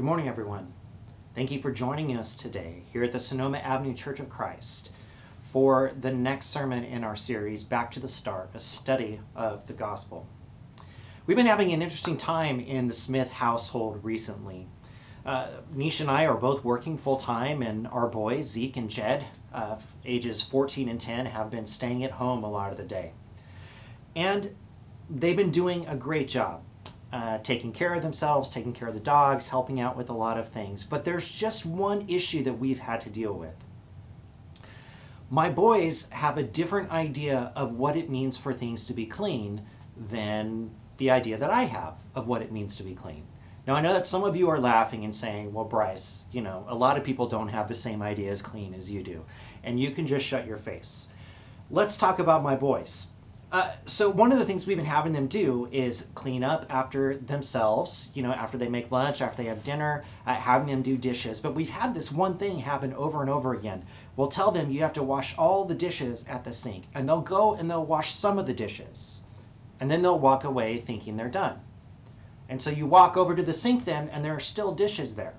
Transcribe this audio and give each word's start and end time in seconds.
Good 0.00 0.06
morning, 0.06 0.28
everyone. 0.28 0.72
Thank 1.34 1.50
you 1.50 1.60
for 1.60 1.70
joining 1.70 2.16
us 2.16 2.34
today 2.34 2.84
here 2.90 3.04
at 3.04 3.12
the 3.12 3.20
Sonoma 3.20 3.58
Avenue 3.58 3.92
Church 3.92 4.18
of 4.18 4.30
Christ 4.30 4.92
for 5.52 5.92
the 6.00 6.10
next 6.10 6.46
sermon 6.46 6.84
in 6.84 7.04
our 7.04 7.14
series, 7.14 7.62
Back 7.64 7.90
to 7.90 8.00
the 8.00 8.08
Start, 8.08 8.48
a 8.54 8.60
study 8.60 9.20
of 9.36 9.66
the 9.66 9.74
gospel. 9.74 10.26
We've 11.26 11.36
been 11.36 11.44
having 11.44 11.70
an 11.74 11.82
interesting 11.82 12.16
time 12.16 12.60
in 12.60 12.88
the 12.88 12.94
Smith 12.94 13.30
household 13.30 14.02
recently. 14.02 14.68
Uh, 15.26 15.48
Nish 15.70 16.00
and 16.00 16.10
I 16.10 16.24
are 16.24 16.38
both 16.38 16.64
working 16.64 16.96
full 16.96 17.16
time, 17.16 17.60
and 17.60 17.86
our 17.86 18.08
boys, 18.08 18.48
Zeke 18.48 18.78
and 18.78 18.88
Jed, 18.88 19.26
uh, 19.52 19.78
ages 20.06 20.40
14 20.40 20.88
and 20.88 20.98
10, 20.98 21.26
have 21.26 21.50
been 21.50 21.66
staying 21.66 22.04
at 22.04 22.12
home 22.12 22.42
a 22.42 22.50
lot 22.50 22.72
of 22.72 22.78
the 22.78 22.84
day. 22.84 23.12
And 24.16 24.56
they've 25.10 25.36
been 25.36 25.50
doing 25.50 25.86
a 25.86 25.94
great 25.94 26.28
job 26.28 26.62
uh, 27.12 27.38
taking 27.38 27.72
care 27.72 27.94
of 27.94 28.02
themselves, 28.02 28.50
taking 28.50 28.72
care 28.72 28.88
of 28.88 28.94
the 28.94 29.00
dogs, 29.00 29.48
helping 29.48 29.80
out 29.80 29.96
with 29.96 30.10
a 30.10 30.14
lot 30.14 30.38
of 30.38 30.48
things. 30.48 30.84
But 30.84 31.04
there's 31.04 31.30
just 31.30 31.66
one 31.66 32.04
issue 32.08 32.42
that 32.44 32.58
we've 32.58 32.78
had 32.78 33.00
to 33.02 33.10
deal 33.10 33.32
with. 33.32 33.54
My 35.28 35.48
boys 35.48 36.08
have 36.10 36.38
a 36.38 36.42
different 36.42 36.90
idea 36.90 37.52
of 37.54 37.74
what 37.74 37.96
it 37.96 38.10
means 38.10 38.36
for 38.36 38.52
things 38.52 38.84
to 38.84 38.94
be 38.94 39.06
clean 39.06 39.62
than 39.96 40.70
the 40.98 41.10
idea 41.10 41.36
that 41.38 41.50
I 41.50 41.64
have 41.64 41.94
of 42.14 42.26
what 42.26 42.42
it 42.42 42.52
means 42.52 42.76
to 42.76 42.82
be 42.82 42.94
clean. 42.94 43.24
Now, 43.66 43.74
I 43.74 43.80
know 43.80 43.92
that 43.92 44.06
some 44.06 44.24
of 44.24 44.34
you 44.34 44.48
are 44.48 44.58
laughing 44.58 45.04
and 45.04 45.14
saying, 45.14 45.52
well, 45.52 45.64
Bryce, 45.64 46.24
you 46.32 46.40
know, 46.40 46.64
a 46.68 46.74
lot 46.74 46.96
of 46.96 47.04
people 47.04 47.28
don't 47.28 47.48
have 47.48 47.68
the 47.68 47.74
same 47.74 48.02
idea 48.02 48.30
as 48.30 48.42
clean 48.42 48.74
as 48.74 48.90
you 48.90 49.02
do, 49.02 49.24
and 49.62 49.78
you 49.78 49.90
can 49.90 50.06
just 50.06 50.24
shut 50.26 50.46
your 50.46 50.58
face. 50.58 51.08
Let's 51.70 51.96
talk 51.96 52.18
about 52.18 52.42
my 52.42 52.56
boys. 52.56 53.08
Uh, 53.52 53.72
so 53.84 54.08
one 54.08 54.30
of 54.30 54.38
the 54.38 54.44
things 54.44 54.64
we've 54.64 54.76
been 54.76 54.86
having 54.86 55.12
them 55.12 55.26
do 55.26 55.68
is 55.72 56.06
clean 56.14 56.44
up 56.44 56.64
after 56.70 57.16
themselves 57.16 58.10
you 58.14 58.22
know 58.22 58.30
after 58.30 58.56
they 58.56 58.68
make 58.68 58.92
lunch 58.92 59.20
after 59.20 59.42
they 59.42 59.48
have 59.48 59.64
dinner 59.64 60.04
uh, 60.24 60.34
having 60.34 60.68
them 60.68 60.82
do 60.82 60.96
dishes 60.96 61.40
but 61.40 61.52
we've 61.52 61.70
had 61.70 61.92
this 61.92 62.12
one 62.12 62.38
thing 62.38 62.60
happen 62.60 62.94
over 62.94 63.20
and 63.22 63.28
over 63.28 63.52
again 63.52 63.84
we'll 64.14 64.28
tell 64.28 64.52
them 64.52 64.70
you 64.70 64.82
have 64.82 64.92
to 64.92 65.02
wash 65.02 65.34
all 65.36 65.64
the 65.64 65.74
dishes 65.74 66.24
at 66.28 66.44
the 66.44 66.52
sink 66.52 66.84
and 66.94 67.08
they'll 67.08 67.20
go 67.20 67.54
and 67.54 67.68
they'll 67.68 67.84
wash 67.84 68.14
some 68.14 68.38
of 68.38 68.46
the 68.46 68.54
dishes 68.54 69.22
and 69.80 69.90
then 69.90 70.00
they'll 70.00 70.18
walk 70.18 70.44
away 70.44 70.78
thinking 70.78 71.16
they're 71.16 71.28
done 71.28 71.58
and 72.48 72.62
so 72.62 72.70
you 72.70 72.86
walk 72.86 73.16
over 73.16 73.34
to 73.34 73.42
the 73.42 73.52
sink 73.52 73.84
then 73.84 74.08
and 74.10 74.24
there 74.24 74.34
are 74.34 74.40
still 74.40 74.72
dishes 74.72 75.16
there 75.16 75.34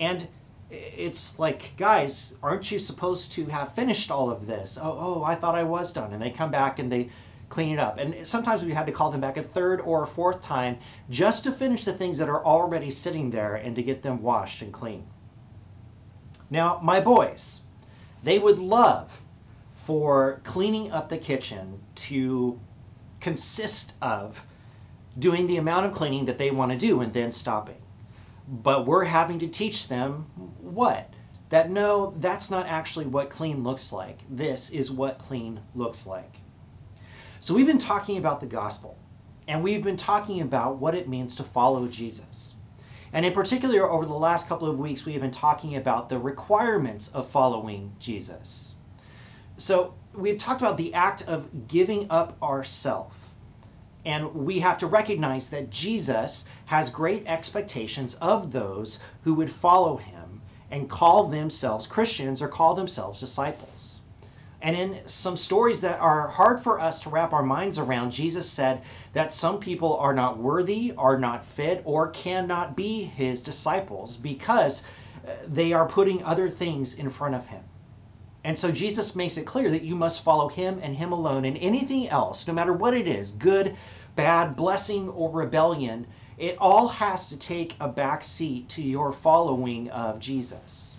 and 0.00 0.26
it's 0.70 1.38
like, 1.38 1.72
guys, 1.76 2.34
aren't 2.42 2.70
you 2.70 2.78
supposed 2.78 3.32
to 3.32 3.46
have 3.46 3.72
finished 3.72 4.10
all 4.10 4.30
of 4.30 4.46
this? 4.46 4.78
Oh, 4.80 4.96
oh, 5.00 5.22
I 5.24 5.34
thought 5.34 5.54
I 5.54 5.62
was 5.62 5.94
done. 5.94 6.12
And 6.12 6.20
they 6.20 6.30
come 6.30 6.50
back 6.50 6.78
and 6.78 6.92
they 6.92 7.08
clean 7.48 7.72
it 7.72 7.78
up. 7.78 7.98
And 7.98 8.26
sometimes 8.26 8.62
we 8.62 8.72
had 8.72 8.86
to 8.86 8.92
call 8.92 9.10
them 9.10 9.20
back 9.20 9.36
a 9.36 9.42
third 9.42 9.80
or 9.80 10.02
a 10.02 10.06
fourth 10.06 10.42
time 10.42 10.78
just 11.08 11.44
to 11.44 11.52
finish 11.52 11.84
the 11.84 11.92
things 11.92 12.18
that 12.18 12.28
are 12.28 12.44
already 12.44 12.90
sitting 12.90 13.30
there 13.30 13.54
and 13.54 13.74
to 13.76 13.82
get 13.82 14.02
them 14.02 14.22
washed 14.22 14.62
and 14.62 14.72
clean. 14.72 15.06
Now, 16.50 16.80
my 16.82 17.00
boys, 17.00 17.62
they 18.22 18.38
would 18.38 18.58
love 18.58 19.22
for 19.74 20.40
cleaning 20.44 20.90
up 20.90 21.08
the 21.08 21.18
kitchen 21.18 21.80
to 21.94 22.60
consist 23.20 23.94
of 24.00 24.44
doing 25.18 25.46
the 25.46 25.56
amount 25.56 25.86
of 25.86 25.92
cleaning 25.92 26.26
that 26.26 26.38
they 26.38 26.50
want 26.50 26.70
to 26.72 26.78
do 26.78 27.00
and 27.00 27.12
then 27.12 27.32
stopping. 27.32 27.82
But 28.46 28.86
we're 28.86 29.04
having 29.04 29.38
to 29.40 29.48
teach 29.48 29.88
them 29.88 30.26
what? 30.60 31.12
That 31.50 31.70
no, 31.70 32.14
that's 32.18 32.50
not 32.50 32.66
actually 32.66 33.06
what 33.06 33.30
clean 33.30 33.62
looks 33.62 33.92
like. 33.92 34.20
This 34.28 34.70
is 34.70 34.90
what 34.90 35.18
clean 35.18 35.60
looks 35.74 36.06
like. 36.06 36.37
So 37.40 37.54
we've 37.54 37.66
been 37.66 37.78
talking 37.78 38.18
about 38.18 38.40
the 38.40 38.46
gospel, 38.46 38.98
and 39.46 39.62
we've 39.62 39.84
been 39.84 39.96
talking 39.96 40.40
about 40.40 40.78
what 40.78 40.94
it 40.94 41.08
means 41.08 41.36
to 41.36 41.44
follow 41.44 41.86
Jesus. 41.86 42.54
And 43.12 43.24
in 43.24 43.32
particular, 43.32 43.88
over 43.88 44.04
the 44.04 44.12
last 44.12 44.48
couple 44.48 44.68
of 44.68 44.78
weeks, 44.78 45.06
we 45.06 45.12
have 45.12 45.22
been 45.22 45.30
talking 45.30 45.76
about 45.76 46.08
the 46.08 46.18
requirements 46.18 47.08
of 47.08 47.30
following 47.30 47.94
Jesus. 47.98 48.74
So 49.56 49.94
we've 50.14 50.36
talked 50.38 50.60
about 50.60 50.76
the 50.76 50.92
act 50.92 51.22
of 51.26 51.68
giving 51.68 52.06
up 52.10 52.36
ourself. 52.42 53.34
And 54.04 54.34
we 54.34 54.60
have 54.60 54.78
to 54.78 54.86
recognize 54.86 55.50
that 55.50 55.70
Jesus 55.70 56.44
has 56.66 56.90
great 56.90 57.26
expectations 57.26 58.14
of 58.16 58.52
those 58.52 58.98
who 59.22 59.34
would 59.34 59.50
follow 59.50 59.96
him 59.96 60.42
and 60.70 60.88
call 60.88 61.28
themselves 61.28 61.86
Christians 61.86 62.42
or 62.42 62.48
call 62.48 62.74
themselves 62.74 63.20
disciples. 63.20 63.97
And 64.60 64.76
in 64.76 65.06
some 65.06 65.36
stories 65.36 65.80
that 65.82 66.00
are 66.00 66.26
hard 66.26 66.60
for 66.60 66.80
us 66.80 67.00
to 67.00 67.10
wrap 67.10 67.32
our 67.32 67.44
minds 67.44 67.78
around, 67.78 68.10
Jesus 68.10 68.50
said 68.50 68.82
that 69.12 69.32
some 69.32 69.60
people 69.60 69.96
are 69.96 70.12
not 70.12 70.38
worthy, 70.38 70.92
are 70.98 71.18
not 71.18 71.44
fit, 71.44 71.80
or 71.84 72.10
cannot 72.10 72.76
be 72.76 73.04
his 73.04 73.40
disciples 73.40 74.16
because 74.16 74.82
uh, 75.26 75.30
they 75.46 75.72
are 75.72 75.86
putting 75.86 76.22
other 76.24 76.50
things 76.50 76.94
in 76.94 77.08
front 77.08 77.36
of 77.36 77.46
him. 77.46 77.62
And 78.42 78.58
so 78.58 78.72
Jesus 78.72 79.14
makes 79.14 79.36
it 79.36 79.46
clear 79.46 79.70
that 79.70 79.82
you 79.82 79.94
must 79.94 80.24
follow 80.24 80.48
him 80.48 80.80
and 80.82 80.96
him 80.96 81.12
alone, 81.12 81.44
and 81.44 81.56
anything 81.58 82.08
else, 82.08 82.46
no 82.46 82.52
matter 82.52 82.72
what 82.72 82.94
it 82.94 83.06
is 83.06 83.32
good, 83.32 83.76
bad, 84.16 84.56
blessing, 84.56 85.08
or 85.10 85.30
rebellion, 85.30 86.06
it 86.36 86.56
all 86.58 86.88
has 86.88 87.28
to 87.28 87.36
take 87.36 87.76
a 87.78 87.88
back 87.88 88.24
seat 88.24 88.68
to 88.70 88.82
your 88.82 89.12
following 89.12 89.90
of 89.90 90.18
Jesus. 90.18 90.96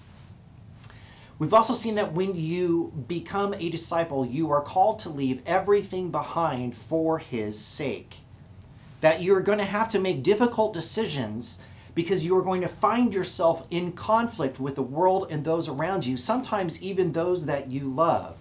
We've 1.40 1.54
also 1.54 1.74
seen 1.74 1.96
that 1.96 2.14
when 2.14 2.36
you 2.36 2.92
become 3.08 3.54
a 3.54 3.70
disciple, 3.70 4.26
you 4.26 4.52
are 4.52 4.62
called 4.62 5.00
to 5.00 5.10
leave 5.10 5.42
everything 5.46 6.12
behind 6.12 6.76
for 6.76 7.18
his 7.18 7.58
sake. 7.58 8.18
That 9.00 9.24
you're 9.24 9.40
going 9.40 9.60
to 9.60 9.66
have 9.66 9.88
to 9.90 10.00
make 10.00 10.22
difficult 10.22 10.74
decisions 10.74 11.60
because 11.96 12.26
you 12.26 12.38
are 12.38 12.42
going 12.42 12.62
to 12.62 12.68
find 12.68 13.14
yourself 13.14 13.66
in 13.72 13.94
conflict 13.94 14.60
with 14.60 14.76
the 14.76 14.84
world 14.84 15.28
and 15.30 15.44
those 15.44 15.70
around 15.70 16.06
you, 16.06 16.18
sometimes 16.18 16.82
even 16.84 17.14
those 17.14 17.46
that 17.46 17.72
you 17.72 17.90
love. 17.90 18.36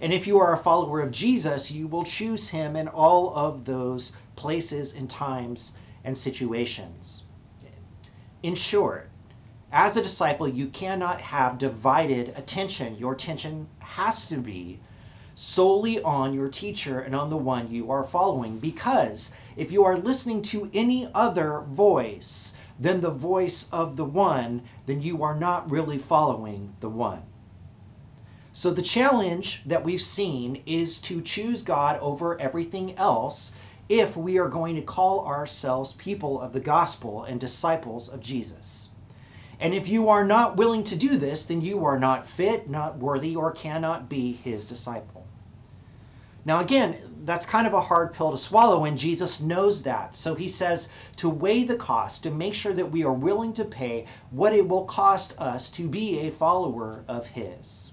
And 0.00 0.12
if 0.12 0.26
you 0.26 0.38
are 0.38 0.52
a 0.52 0.58
follower 0.58 1.00
of 1.00 1.10
Jesus, 1.10 1.72
you 1.72 1.88
will 1.88 2.04
choose 2.04 2.48
him 2.48 2.76
in 2.76 2.86
all 2.86 3.34
of 3.36 3.64
those 3.64 4.12
places 4.36 4.94
and 4.94 5.10
times 5.10 5.74
and 6.04 6.16
situations. 6.16 7.24
In 8.42 8.54
short, 8.54 9.11
as 9.72 9.96
a 9.96 10.02
disciple, 10.02 10.46
you 10.46 10.66
cannot 10.68 11.22
have 11.22 11.56
divided 11.56 12.34
attention. 12.36 12.98
Your 12.98 13.14
attention 13.14 13.68
has 13.78 14.26
to 14.26 14.36
be 14.36 14.80
solely 15.34 16.02
on 16.02 16.34
your 16.34 16.48
teacher 16.48 17.00
and 17.00 17.14
on 17.14 17.30
the 17.30 17.38
one 17.38 17.70
you 17.70 17.90
are 17.90 18.04
following. 18.04 18.58
Because 18.58 19.32
if 19.56 19.72
you 19.72 19.82
are 19.84 19.96
listening 19.96 20.42
to 20.42 20.70
any 20.74 21.10
other 21.14 21.60
voice 21.60 22.52
than 22.78 23.00
the 23.00 23.10
voice 23.10 23.66
of 23.72 23.96
the 23.96 24.04
one, 24.04 24.62
then 24.84 25.00
you 25.00 25.22
are 25.22 25.34
not 25.34 25.70
really 25.70 25.96
following 25.96 26.74
the 26.80 26.90
one. 26.90 27.22
So, 28.54 28.70
the 28.70 28.82
challenge 28.82 29.62
that 29.64 29.82
we've 29.82 30.02
seen 30.02 30.62
is 30.66 30.98
to 30.98 31.22
choose 31.22 31.62
God 31.62 31.98
over 32.00 32.38
everything 32.38 32.94
else 32.98 33.52
if 33.88 34.14
we 34.14 34.36
are 34.36 34.48
going 34.48 34.76
to 34.76 34.82
call 34.82 35.26
ourselves 35.26 35.94
people 35.94 36.38
of 36.38 36.52
the 36.52 36.60
gospel 36.60 37.24
and 37.24 37.40
disciples 37.40 38.08
of 38.08 38.20
Jesus. 38.20 38.90
And 39.62 39.72
if 39.72 39.86
you 39.86 40.08
are 40.08 40.24
not 40.24 40.56
willing 40.56 40.82
to 40.82 40.96
do 40.96 41.16
this, 41.16 41.44
then 41.44 41.60
you 41.60 41.84
are 41.84 41.96
not 41.96 42.26
fit, 42.26 42.68
not 42.68 42.98
worthy, 42.98 43.36
or 43.36 43.52
cannot 43.52 44.08
be 44.08 44.32
his 44.32 44.66
disciple. 44.66 45.24
Now, 46.44 46.58
again, 46.58 46.96
that's 47.24 47.46
kind 47.46 47.68
of 47.68 47.72
a 47.72 47.80
hard 47.80 48.12
pill 48.12 48.32
to 48.32 48.36
swallow, 48.36 48.86
and 48.86 48.98
Jesus 48.98 49.40
knows 49.40 49.84
that. 49.84 50.16
So 50.16 50.34
he 50.34 50.48
says 50.48 50.88
to 51.14 51.28
weigh 51.28 51.62
the 51.62 51.76
cost, 51.76 52.24
to 52.24 52.30
make 52.32 52.54
sure 52.54 52.72
that 52.72 52.90
we 52.90 53.04
are 53.04 53.12
willing 53.12 53.52
to 53.52 53.64
pay 53.64 54.06
what 54.32 54.52
it 54.52 54.66
will 54.66 54.84
cost 54.84 55.38
us 55.38 55.70
to 55.70 55.86
be 55.86 56.18
a 56.18 56.32
follower 56.32 57.04
of 57.06 57.28
his. 57.28 57.92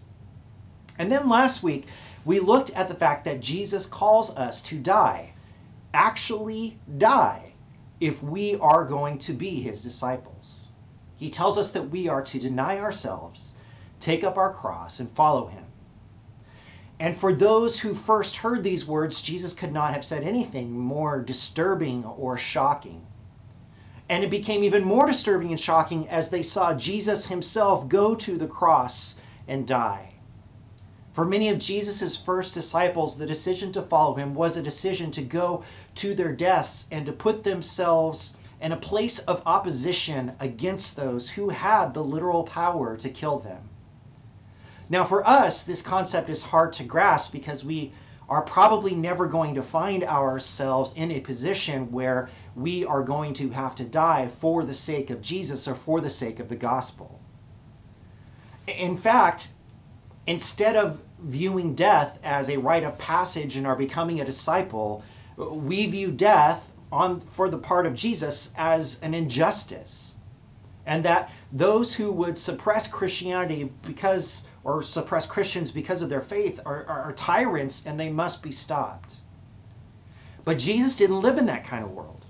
And 0.97 1.11
then 1.11 1.29
last 1.29 1.61
week, 1.61 1.85
we 2.25 2.39
looked 2.39 2.71
at 2.71 2.87
the 2.87 2.95
fact 2.95 3.25
that 3.25 3.41
Jesus 3.41 3.85
calls 3.85 4.35
us 4.35 4.59
to 4.63 4.79
die, 4.79 5.33
actually 5.93 6.79
die, 6.97 7.53
if 7.99 8.23
we 8.23 8.55
are 8.55 8.85
going 8.85 9.19
to 9.19 9.33
be 9.33 9.61
his 9.61 9.83
disciples. 9.83 10.68
He 11.19 11.29
tells 11.29 11.57
us 11.57 11.71
that 11.71 11.89
we 11.89 12.07
are 12.07 12.21
to 12.21 12.39
deny 12.39 12.79
ourselves, 12.79 13.55
take 13.99 14.23
up 14.23 14.37
our 14.37 14.53
cross, 14.53 15.01
and 15.01 15.11
follow 15.11 15.47
him. 15.47 15.65
And 16.97 17.15
for 17.15 17.33
those 17.33 17.81
who 17.81 17.93
first 17.93 18.37
heard 18.37 18.63
these 18.63 18.87
words, 18.87 19.21
Jesus 19.21 19.53
could 19.53 19.73
not 19.73 19.93
have 19.93 20.05
said 20.05 20.23
anything 20.23 20.71
more 20.71 21.21
disturbing 21.21 22.05
or 22.05 22.37
shocking. 22.37 23.05
And 24.07 24.23
it 24.23 24.29
became 24.29 24.63
even 24.63 24.85
more 24.85 25.05
disturbing 25.05 25.49
and 25.49 25.59
shocking 25.59 26.07
as 26.07 26.29
they 26.29 26.41
saw 26.41 26.73
Jesus 26.73 27.25
himself 27.25 27.89
go 27.89 28.15
to 28.15 28.37
the 28.37 28.47
cross 28.47 29.19
and 29.45 29.67
die. 29.67 30.13
For 31.11 31.25
many 31.25 31.49
of 31.49 31.59
Jesus' 31.59 32.15
first 32.15 32.53
disciples, 32.53 33.17
the 33.17 33.25
decision 33.25 33.73
to 33.73 33.81
follow 33.81 34.13
him 34.15 34.33
was 34.33 34.55
a 34.55 34.63
decision 34.63 35.11
to 35.11 35.21
go 35.21 35.65
to 35.95 36.15
their 36.15 36.31
deaths 36.31 36.87
and 36.91 37.05
to 37.05 37.11
put 37.11 37.43
themselves 37.43 38.37
and 38.61 38.73
a 38.73 38.77
place 38.77 39.19
of 39.19 39.41
opposition 39.45 40.33
against 40.39 40.95
those 40.95 41.31
who 41.31 41.49
had 41.49 41.93
the 41.93 42.03
literal 42.03 42.43
power 42.43 42.97
to 42.97 43.09
kill 43.09 43.39
them. 43.39 43.69
Now, 44.89 45.05
for 45.05 45.25
us, 45.27 45.63
this 45.63 45.81
concept 45.81 46.29
is 46.29 46.43
hard 46.43 46.73
to 46.73 46.83
grasp 46.83 47.31
because 47.31 47.63
we 47.63 47.93
are 48.27 48.41
probably 48.41 48.93
never 48.93 49.27
going 49.27 49.55
to 49.55 49.63
find 49.63 50.03
ourselves 50.03 50.93
in 50.95 51.11
a 51.11 51.19
position 51.19 51.91
where 51.91 52.29
we 52.55 52.85
are 52.85 53.01
going 53.01 53.33
to 53.33 53.49
have 53.49 53.75
to 53.75 53.83
die 53.83 54.27
for 54.27 54.63
the 54.63 54.73
sake 54.73 55.09
of 55.09 55.21
Jesus 55.21 55.67
or 55.67 55.75
for 55.75 56.01
the 56.01 56.09
sake 56.09 56.39
of 56.39 56.49
the 56.49 56.55
gospel. 56.55 57.19
In 58.67 58.97
fact, 58.97 59.49
instead 60.27 60.75
of 60.75 61.01
viewing 61.19 61.73
death 61.73 62.19
as 62.23 62.49
a 62.49 62.57
rite 62.57 62.83
of 62.83 62.97
passage 62.97 63.57
in 63.57 63.65
our 63.65 63.75
becoming 63.75 64.21
a 64.21 64.25
disciple, 64.25 65.03
we 65.37 65.87
view 65.87 66.11
death 66.11 66.68
on 66.91 67.21
for 67.21 67.49
the 67.49 67.57
part 67.57 67.85
of 67.85 67.93
Jesus 67.93 68.53
as 68.57 68.99
an 69.01 69.13
injustice. 69.13 70.15
And 70.85 71.05
that 71.05 71.31
those 71.51 71.93
who 71.93 72.11
would 72.11 72.37
suppress 72.37 72.87
Christianity 72.87 73.71
because 73.85 74.47
or 74.63 74.81
suppress 74.81 75.25
Christians 75.25 75.71
because 75.71 76.01
of 76.01 76.09
their 76.09 76.21
faith 76.21 76.59
are, 76.65 76.85
are, 76.85 77.01
are 77.01 77.13
tyrants 77.13 77.83
and 77.85 77.99
they 77.99 78.09
must 78.09 78.41
be 78.41 78.51
stopped. 78.51 79.17
But 80.43 80.57
Jesus 80.57 80.95
didn't 80.95 81.21
live 81.21 81.37
in 81.37 81.45
that 81.45 81.63
kind 81.63 81.83
of 81.83 81.91
world. 81.91 82.25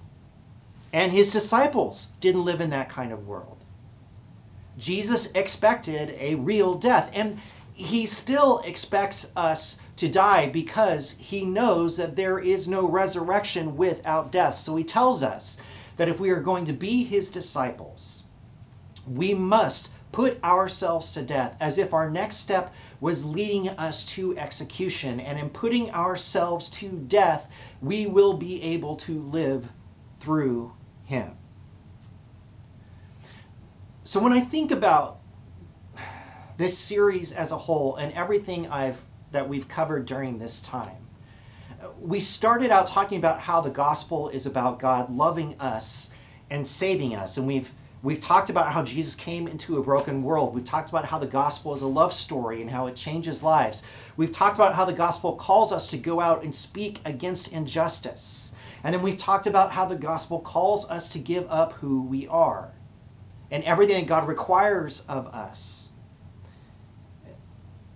And 0.91 1.11
his 1.11 1.29
disciples 1.29 2.09
didn't 2.19 2.45
live 2.45 2.61
in 2.61 2.69
that 2.71 2.89
kind 2.89 3.11
of 3.11 3.27
world. 3.27 3.63
Jesus 4.77 5.29
expected 5.35 6.15
a 6.17 6.35
real 6.35 6.73
death. 6.73 7.09
And 7.13 7.39
he 7.73 8.05
still 8.05 8.59
expects 8.59 9.27
us 9.35 9.77
to 9.99 10.07
die 10.07 10.47
because 10.47 11.17
he 11.19 11.43
knows 11.43 11.97
that 11.97 12.15
there 12.15 12.39
is 12.39 12.69
no 12.69 12.87
resurrection 12.87 13.75
without 13.75 14.31
death. 14.31 14.55
So 14.55 14.77
he 14.77 14.83
tells 14.85 15.21
us 15.21 15.57
that 15.97 16.07
if 16.07 16.21
we 16.21 16.29
are 16.29 16.39
going 16.39 16.63
to 16.65 16.73
be 16.73 17.03
his 17.03 17.29
disciples, 17.29 18.23
we 19.05 19.33
must 19.33 19.89
put 20.13 20.41
ourselves 20.41 21.11
to 21.11 21.21
death 21.21 21.57
as 21.59 21.77
if 21.77 21.93
our 21.93 22.09
next 22.09 22.37
step 22.37 22.73
was 23.01 23.25
leading 23.25 23.67
us 23.67 24.05
to 24.05 24.37
execution. 24.37 25.19
And 25.19 25.37
in 25.37 25.49
putting 25.49 25.91
ourselves 25.91 26.69
to 26.69 26.87
death, 26.87 27.51
we 27.81 28.07
will 28.07 28.35
be 28.35 28.63
able 28.63 28.95
to 28.95 29.19
live 29.19 29.67
through 30.21 30.71
him. 31.03 31.33
So 34.05 34.21
when 34.21 34.31
I 34.31 34.39
think 34.39 34.71
about 34.71 35.19
this 36.55 36.77
series 36.77 37.33
as 37.33 37.51
a 37.51 37.57
whole 37.57 37.97
and 37.97 38.13
everything 38.13 38.65
I've 38.67 39.03
that 39.31 39.47
we've 39.47 39.67
covered 39.67 40.05
during 40.05 40.39
this 40.39 40.59
time, 40.59 41.07
we 41.99 42.19
started 42.19 42.71
out 42.71 42.87
talking 42.87 43.17
about 43.17 43.39
how 43.39 43.61
the 43.61 43.69
gospel 43.69 44.29
is 44.29 44.45
about 44.45 44.79
God 44.79 45.15
loving 45.15 45.55
us 45.59 46.09
and 46.49 46.67
saving 46.67 47.15
us, 47.15 47.37
and 47.37 47.47
we've 47.47 47.71
We've 48.01 48.19
talked 48.19 48.49
about 48.49 48.71
how 48.71 48.83
Jesus 48.83 49.13
came 49.13 49.45
into 49.45 49.77
a 49.77 49.83
broken 49.83 50.23
world. 50.23 50.55
We've 50.55 50.63
talked 50.63 50.87
about 50.87 51.03
how 51.03 51.19
the 51.19 51.27
gospel 51.27 51.73
is 51.73 51.81
a 51.81 51.87
love 51.87 52.13
story 52.13 52.61
and 52.61 52.71
how 52.71 52.87
it 52.87 52.95
changes 52.95 53.43
lives. 53.43 53.83
We've 54.15 54.31
talked 54.31 54.55
about 54.55 54.73
how 54.73 54.85
the 54.85 54.93
gospel 54.93 55.33
calls 55.33 55.73
us 55.73 55.87
to 55.87 55.97
go 55.97 56.21
out 56.21 56.41
and 56.41 56.55
speak 56.55 57.01
against 57.03 57.49
injustice. 57.49 58.53
And 58.85 58.95
then 58.95 59.01
we've 59.01 59.17
talked 59.17 59.47
about 59.47 59.73
how 59.73 59.85
the 59.85 59.97
gospel 59.97 60.39
calls 60.39 60.89
us 60.89 61.09
to 61.09 61.19
give 61.19 61.45
up 61.49 61.73
who 61.73 62.01
we 62.01 62.25
are 62.27 62.71
and 63.51 63.65
everything 63.65 63.99
that 63.99 64.07
God 64.07 64.29
requires 64.29 65.03
of 65.09 65.27
us. 65.27 65.88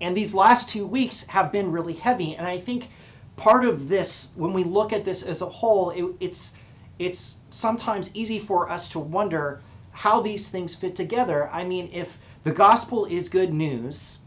And 0.04 0.18
these 0.18 0.36
last 0.36 0.68
two 0.68 0.86
weeks 0.86 1.26
have 1.28 1.50
been 1.50 1.72
really 1.72 1.94
heavy. 1.94 2.36
And 2.36 2.46
I 2.46 2.60
think 2.60 2.90
part 3.38 3.64
of 3.64 3.88
this, 3.88 4.30
when 4.36 4.52
we 4.52 4.66
look 4.66 4.92
at 4.92 5.06
this 5.06 5.24
as 5.24 5.42
a 5.42 5.46
whole, 5.46 5.92
it, 5.92 6.06
it's, 6.20 6.54
it's 7.00 7.36
sometimes 7.50 8.12
easy 8.14 8.38
for 8.38 8.70
us 8.70 8.90
to 8.90 9.00
wonder 9.00 9.62
how 9.92 10.20
these 10.20 10.50
things 10.50 10.76
fit 10.76 10.94
together. 10.94 11.50
I 11.50 11.64
mean, 11.64 11.90
if 11.94 12.18
the 12.44 12.52
gospel 12.52 13.06
is 13.06 13.30
good 13.30 13.54
news 13.54 14.18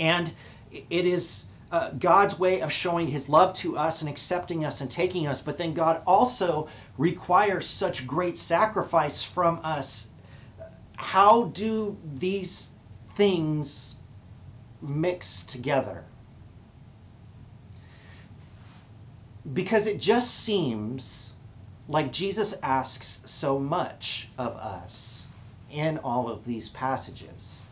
and 0.00 0.32
it 0.72 1.06
is 1.06 1.44
uh, 1.70 1.90
God's 1.90 2.36
way 2.36 2.60
of 2.60 2.72
showing 2.72 3.06
his 3.06 3.28
love 3.28 3.52
to 3.54 3.76
us 3.76 4.00
and 4.00 4.10
accepting 4.10 4.64
us 4.64 4.80
and 4.80 4.90
taking 4.90 5.24
us, 5.24 5.40
but 5.40 5.56
then 5.56 5.72
God 5.72 6.02
also 6.04 6.68
requires 6.98 7.68
such 7.68 8.08
great 8.08 8.36
sacrifice 8.36 9.22
from 9.22 9.60
us. 9.62 10.10
How 10.96 11.44
do 11.44 11.96
these 12.16 12.72
things 13.14 13.96
mix 14.88 15.42
together? 15.42 16.04
Because 19.52 19.86
it 19.86 20.00
just 20.00 20.34
seems 20.34 21.34
like 21.88 22.12
Jesus 22.12 22.54
asks 22.62 23.20
so 23.26 23.58
much 23.58 24.28
of 24.38 24.56
us 24.56 25.28
in 25.70 25.98
all 25.98 26.28
of 26.28 26.44
these 26.44 26.68
passages. 26.68 27.66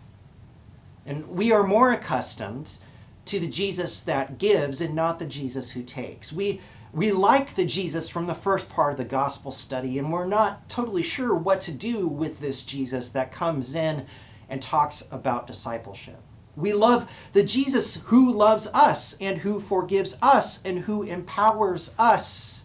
And 1.06 1.26
we 1.28 1.50
are 1.50 1.66
more 1.66 1.92
accustomed 1.92 2.78
to 3.24 3.40
the 3.40 3.48
Jesus 3.48 4.02
that 4.02 4.38
gives 4.38 4.80
and 4.80 4.94
not 4.94 5.18
the 5.18 5.24
Jesus 5.24 5.70
who 5.70 5.82
takes. 5.82 6.32
We, 6.32 6.60
we 6.92 7.12
like 7.12 7.54
the 7.54 7.64
Jesus 7.64 8.08
from 8.08 8.26
the 8.26 8.34
first 8.34 8.68
part 8.68 8.92
of 8.92 8.98
the 8.98 9.04
gospel 9.04 9.50
study, 9.52 9.98
and 9.98 10.12
we're 10.12 10.26
not 10.26 10.68
totally 10.68 11.02
sure 11.02 11.34
what 11.34 11.60
to 11.62 11.72
do 11.72 12.06
with 12.06 12.40
this 12.40 12.62
Jesus 12.62 13.10
that 13.10 13.32
comes 13.32 13.74
in 13.74 14.06
and 14.48 14.60
talks 14.60 15.04
about 15.10 15.46
discipleship. 15.46 16.20
We 16.56 16.72
love 16.74 17.10
the 17.32 17.42
Jesus 17.42 17.96
who 18.06 18.32
loves 18.32 18.66
us 18.68 19.16
and 19.20 19.38
who 19.38 19.60
forgives 19.60 20.16
us 20.20 20.62
and 20.64 20.80
who 20.80 21.02
empowers 21.02 21.94
us 21.98 22.64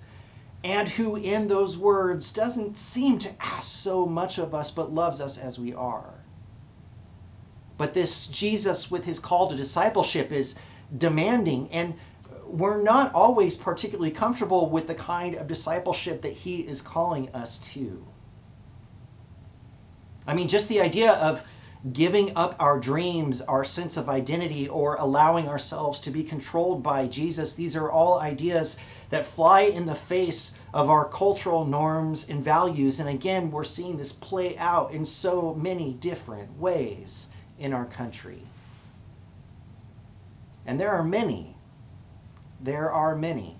and 0.63 0.89
who 0.89 1.15
in 1.15 1.47
those 1.47 1.77
words 1.77 2.31
doesn't 2.31 2.75
seem 2.75 3.19
to 3.19 3.31
ask 3.39 3.63
so 3.63 4.05
much 4.05 4.37
of 4.37 4.53
us 4.53 4.71
but 4.71 4.93
loves 4.93 5.21
us 5.21 5.37
as 5.37 5.57
we 5.57 5.73
are. 5.73 6.13
But 7.77 7.93
this 7.93 8.27
Jesus, 8.27 8.91
with 8.91 9.05
his 9.05 9.19
call 9.19 9.47
to 9.47 9.55
discipleship, 9.55 10.31
is 10.31 10.55
demanding, 10.97 11.69
and 11.71 11.93
we're 12.45 12.81
not 12.81 13.13
always 13.13 13.55
particularly 13.55 14.11
comfortable 14.11 14.69
with 14.69 14.87
the 14.87 14.95
kind 14.95 15.35
of 15.35 15.47
discipleship 15.47 16.21
that 16.23 16.33
he 16.33 16.61
is 16.61 16.81
calling 16.81 17.29
us 17.35 17.59
to. 17.59 18.05
I 20.25 20.33
mean, 20.33 20.47
just 20.47 20.67
the 20.69 20.81
idea 20.81 21.13
of 21.13 21.43
giving 21.93 22.35
up 22.35 22.55
our 22.59 22.79
dreams, 22.79 23.41
our 23.41 23.63
sense 23.63 23.97
of 23.97 24.09
identity, 24.09 24.67
or 24.67 24.95
allowing 24.95 25.47
ourselves 25.47 25.99
to 26.01 26.11
be 26.11 26.23
controlled 26.23 26.81
by 26.81 27.07
Jesus, 27.07 27.53
these 27.53 27.75
are 27.75 27.91
all 27.91 28.19
ideas 28.19 28.77
that 29.09 29.25
fly 29.25 29.61
in 29.61 29.85
the 29.85 29.95
face 29.95 30.53
of 30.73 30.89
our 30.89 31.07
cultural 31.07 31.65
norms 31.65 32.27
and 32.29 32.43
values. 32.43 32.99
And 32.99 33.09
again, 33.09 33.51
we're 33.51 33.63
seeing 33.63 33.97
this 33.97 34.11
play 34.11 34.57
out 34.57 34.91
in 34.91 35.05
so 35.05 35.53
many 35.53 35.93
different 35.93 36.57
ways 36.59 37.29
in 37.59 37.73
our 37.73 37.85
country. 37.85 38.41
And 40.65 40.79
there 40.79 40.91
are 40.91 41.03
many, 41.03 41.55
there 42.59 42.91
are 42.91 43.15
many 43.15 43.57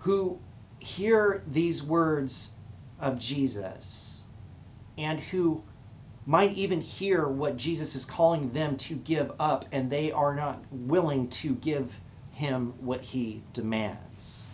who 0.00 0.40
hear 0.80 1.44
these 1.46 1.82
words 1.82 2.50
of 2.98 3.18
Jesus 3.18 4.21
and 4.96 5.20
who 5.20 5.62
might 6.24 6.52
even 6.52 6.80
hear 6.80 7.26
what 7.26 7.56
Jesus 7.56 7.96
is 7.96 8.04
calling 8.04 8.52
them 8.52 8.76
to 8.76 8.94
give 8.94 9.32
up, 9.40 9.64
and 9.72 9.90
they 9.90 10.12
are 10.12 10.34
not 10.34 10.62
willing 10.70 11.28
to 11.28 11.54
give 11.56 11.92
him 12.32 12.74
what 12.80 13.00
he 13.00 13.42
demands. 13.52 14.48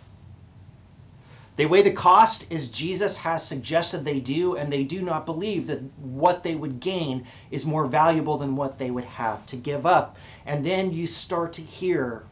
They 1.55 1.65
weigh 1.65 1.81
the 1.81 1.91
cost 1.91 2.47
as 2.51 2.69
Jesus 2.69 3.17
has 3.17 3.45
suggested 3.45 4.05
they 4.05 4.21
do, 4.21 4.55
and 4.55 4.71
they 4.71 4.83
do 4.83 5.01
not 5.01 5.25
believe 5.25 5.67
that 5.67 5.81
what 5.97 6.41
they 6.41 6.55
would 6.55 6.79
gain 6.79 7.27
is 7.51 7.65
more 7.65 7.85
valuable 7.85 8.37
than 8.37 8.55
what 8.55 8.79
they 8.79 8.89
would 8.89 9.03
have 9.03 9.45
to 9.47 9.57
give 9.57 9.85
up. 9.85 10.15
And 10.45 10.65
then 10.65 10.93
you 10.93 11.05
start 11.05 11.51
to 11.53 11.61
hear 11.61 12.23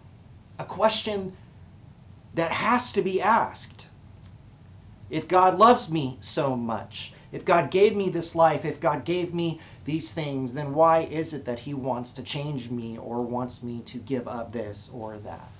a 0.58 0.64
question 0.64 1.36
that 2.36 2.52
has 2.52 2.94
to 2.94 3.02
be 3.02 3.22
asked. 3.22 3.90
If 5.10 5.28
God 5.28 5.60
loves 5.60 5.92
me 5.92 6.18
so 6.22 6.56
much, 6.56 7.12
if 7.31 7.43
God 7.43 7.72
gave 7.72 7.96
me 7.96 8.10
this 8.10 8.36
life, 8.36 8.63
if 8.63 8.79
God 8.79 9.03
gave 9.03 9.34
me 9.34 9.60
these 9.86 10.13
things, 10.13 10.53
then 10.53 10.74
why 10.74 11.01
is 11.01 11.34
it 11.34 11.46
that 11.46 11.60
He 11.60 11.74
wants 11.74 12.12
to 12.13 12.24
change 12.24 12.69
me 12.69 12.98
or 12.98 13.22
wants 13.22 13.62
me 13.62 13.81
to 13.86 13.98
give 13.98 14.27
up 14.27 14.53
this 14.53 14.89
or 14.93 15.17
that? 15.19 15.51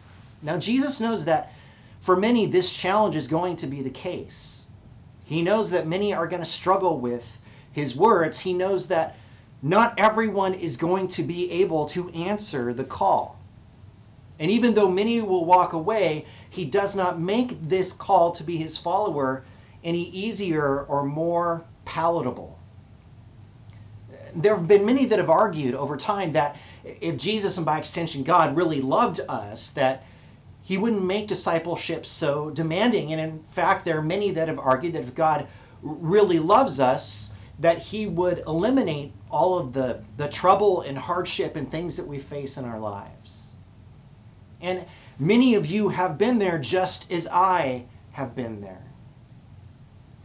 Now, 0.42 0.58
Jesus 0.58 1.02
knows 1.02 1.26
that 1.26 1.52
for 2.00 2.16
many, 2.16 2.46
this 2.46 2.72
challenge 2.72 3.16
is 3.16 3.28
going 3.28 3.58
to 3.58 3.68
be 3.68 3.82
the 3.82 3.90
case. 3.90 4.68
He 5.26 5.42
knows 5.42 5.72
that 5.72 5.88
many 5.88 6.14
are 6.14 6.28
going 6.28 6.42
to 6.42 6.50
struggle 6.50 7.00
with 7.00 7.40
His 7.72 7.96
words. 7.96 8.40
He 8.40 8.54
knows 8.54 8.88
that 8.88 9.18
not 9.62 9.98
everyone 9.98 10.54
is 10.54 10.78
going 10.78 11.08
to 11.10 11.24
be 11.24 11.52
able 11.52 11.86
to 11.88 12.10
answer 12.12 12.74
the 12.74 12.84
call. 12.84 13.38
And 14.40 14.52
even 14.52 14.76
though 14.76 14.90
many 14.90 15.20
will 15.20 15.44
walk 15.44 15.74
away, 15.74 16.26
He 16.50 16.64
does 16.64 16.96
not 16.96 17.20
make 17.20 17.68
this 17.68 17.92
call 17.92 18.32
to 18.32 18.44
be 18.44 18.56
His 18.56 18.78
follower 18.78 19.44
any 19.84 20.10
easier 20.10 20.84
or 20.84 21.04
more 21.04 21.66
palatable. 21.86 22.60
There 24.36 24.56
have 24.56 24.68
been 24.68 24.86
many 24.86 25.06
that 25.06 25.20
have 25.20 25.30
argued 25.30 25.74
over 25.74 25.98
time 25.98 26.34
that 26.34 26.58
if 26.84 27.18
Jesus 27.18 27.58
and 27.58 27.66
by 27.66 27.80
extension 27.80 28.24
God 28.24 28.56
really 28.56 28.82
loved 28.82 29.20
us, 29.28 29.72
that 29.72 30.04
he 30.62 30.78
wouldn't 30.78 31.04
make 31.04 31.28
discipleship 31.28 32.06
so 32.06 32.50
demanding. 32.50 33.14
And 33.14 33.22
in 33.22 33.44
fact, 33.48 33.86
there 33.86 33.98
are 33.98 34.04
many 34.04 34.32
that 34.32 34.50
have 34.50 34.60
argued 34.60 34.94
that 34.94 35.04
if 35.04 35.16
God 35.16 35.48
really 35.82 36.40
loves 36.40 36.80
us, 36.80 37.32
that 37.60 37.80
he 37.80 38.06
would 38.06 38.44
eliminate 38.46 39.14
all 39.32 39.58
of 39.58 39.74
the, 39.74 40.04
the 40.18 40.28
trouble 40.28 40.82
and 40.82 40.98
hardship 40.98 41.56
and 41.56 41.72
things 41.72 41.98
that 41.98 42.06
we 42.06 42.20
face 42.20 42.58
in 42.58 42.66
our 42.66 42.80
lives. 42.80 43.54
And 44.62 44.86
many 45.18 45.56
of 45.56 45.66
you 45.66 45.90
have 45.90 46.18
been 46.18 46.38
there 46.38 46.60
just 46.60 47.12
as 47.12 47.28
I 47.28 47.86
have 48.12 48.36
been 48.36 48.62
there. 48.62 48.87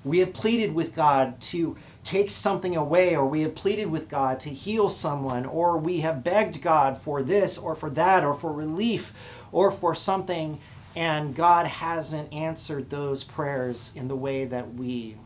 We 0.04 0.18
have 0.18 0.32
pleaded 0.32 0.75
with 0.75 0.94
God 0.94 1.40
to 1.42 1.76
take 2.04 2.30
something 2.30 2.76
away, 2.76 3.14
or 3.14 3.26
we 3.26 3.42
have 3.42 3.54
pleaded 3.54 3.87
with 3.87 4.09
God 4.09 4.40
to 4.40 4.50
heal 4.50 4.88
someone, 4.88 5.47
or 5.47 5.78
we 5.78 6.00
have 6.00 6.25
begged 6.25 6.61
God 6.61 6.99
for 6.99 7.23
this 7.23 7.56
or 7.56 7.75
for 7.75 7.90
that, 7.90 8.25
or 8.25 8.35
for 8.35 8.52
relief 8.52 9.12
or 9.52 9.71
for 9.71 9.94
something, 9.94 10.59
and 10.97 11.35
God 11.35 11.66
hasn't 11.66 12.32
answered 12.32 12.90
those 12.90 13.23
prayers 13.23 13.92
in 13.94 14.09
the 14.09 14.16
way 14.16 14.44
that 14.44 14.75
we 14.75 15.16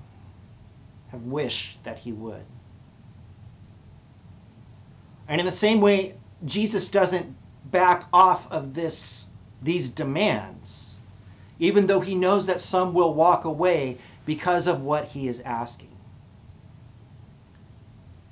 have 1.08 1.22
wished 1.22 1.82
that 1.84 2.00
He 2.00 2.12
would. 2.12 2.44
And 5.28 5.40
in 5.40 5.46
the 5.46 5.52
same 5.52 5.80
way, 5.80 6.14
Jesus 6.44 6.88
doesn't 6.88 7.34
back 7.70 8.04
off 8.12 8.50
of 8.50 8.74
this, 8.74 9.26
these 9.62 9.88
demands, 9.88 10.96
even 11.58 11.86
though 11.86 12.00
he 12.00 12.14
knows 12.14 12.46
that 12.46 12.60
some 12.60 12.94
will 12.94 13.14
walk 13.14 13.44
away 13.44 13.98
because 14.26 14.66
of 14.66 14.82
what 14.82 15.06
he 15.06 15.28
is 15.28 15.40
asking. 15.40 15.88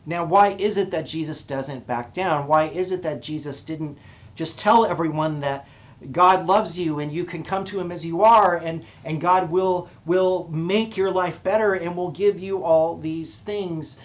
Now, 0.04 0.24
why 0.24 0.50
is 0.50 0.76
it 0.76 0.90
that 0.90 1.06
Jesus 1.06 1.42
doesn't 1.42 1.86
back 1.86 2.12
down? 2.12 2.46
Why 2.46 2.64
is 2.64 2.90
it 2.90 3.00
that 3.02 3.22
Jesus 3.22 3.62
didn't 3.62 3.96
just 4.34 4.58
tell 4.58 4.84
everyone 4.84 5.40
that 5.40 5.66
God 6.12 6.46
loves 6.46 6.78
you 6.78 6.98
and 6.98 7.10
you 7.10 7.24
can 7.24 7.42
come 7.42 7.64
to 7.66 7.80
him 7.80 7.90
as 7.90 8.04
you 8.04 8.22
are 8.22 8.56
and, 8.56 8.84
and 9.04 9.20
God 9.20 9.50
will, 9.50 9.88
will 10.04 10.48
make 10.50 10.96
your 10.96 11.10
life 11.10 11.42
better 11.42 11.72
and 11.72 11.96
will 11.96 12.10
give 12.10 12.38
you 12.38 12.62
all 12.62 12.98
these 12.98 13.40
things? 13.40 13.96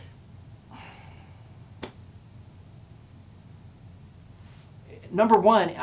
Number 5.12 5.38
one, 5.38 5.74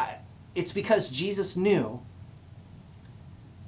it's 0.55 0.73
because 0.73 1.09
Jesus 1.09 1.57
knew, 1.57 2.01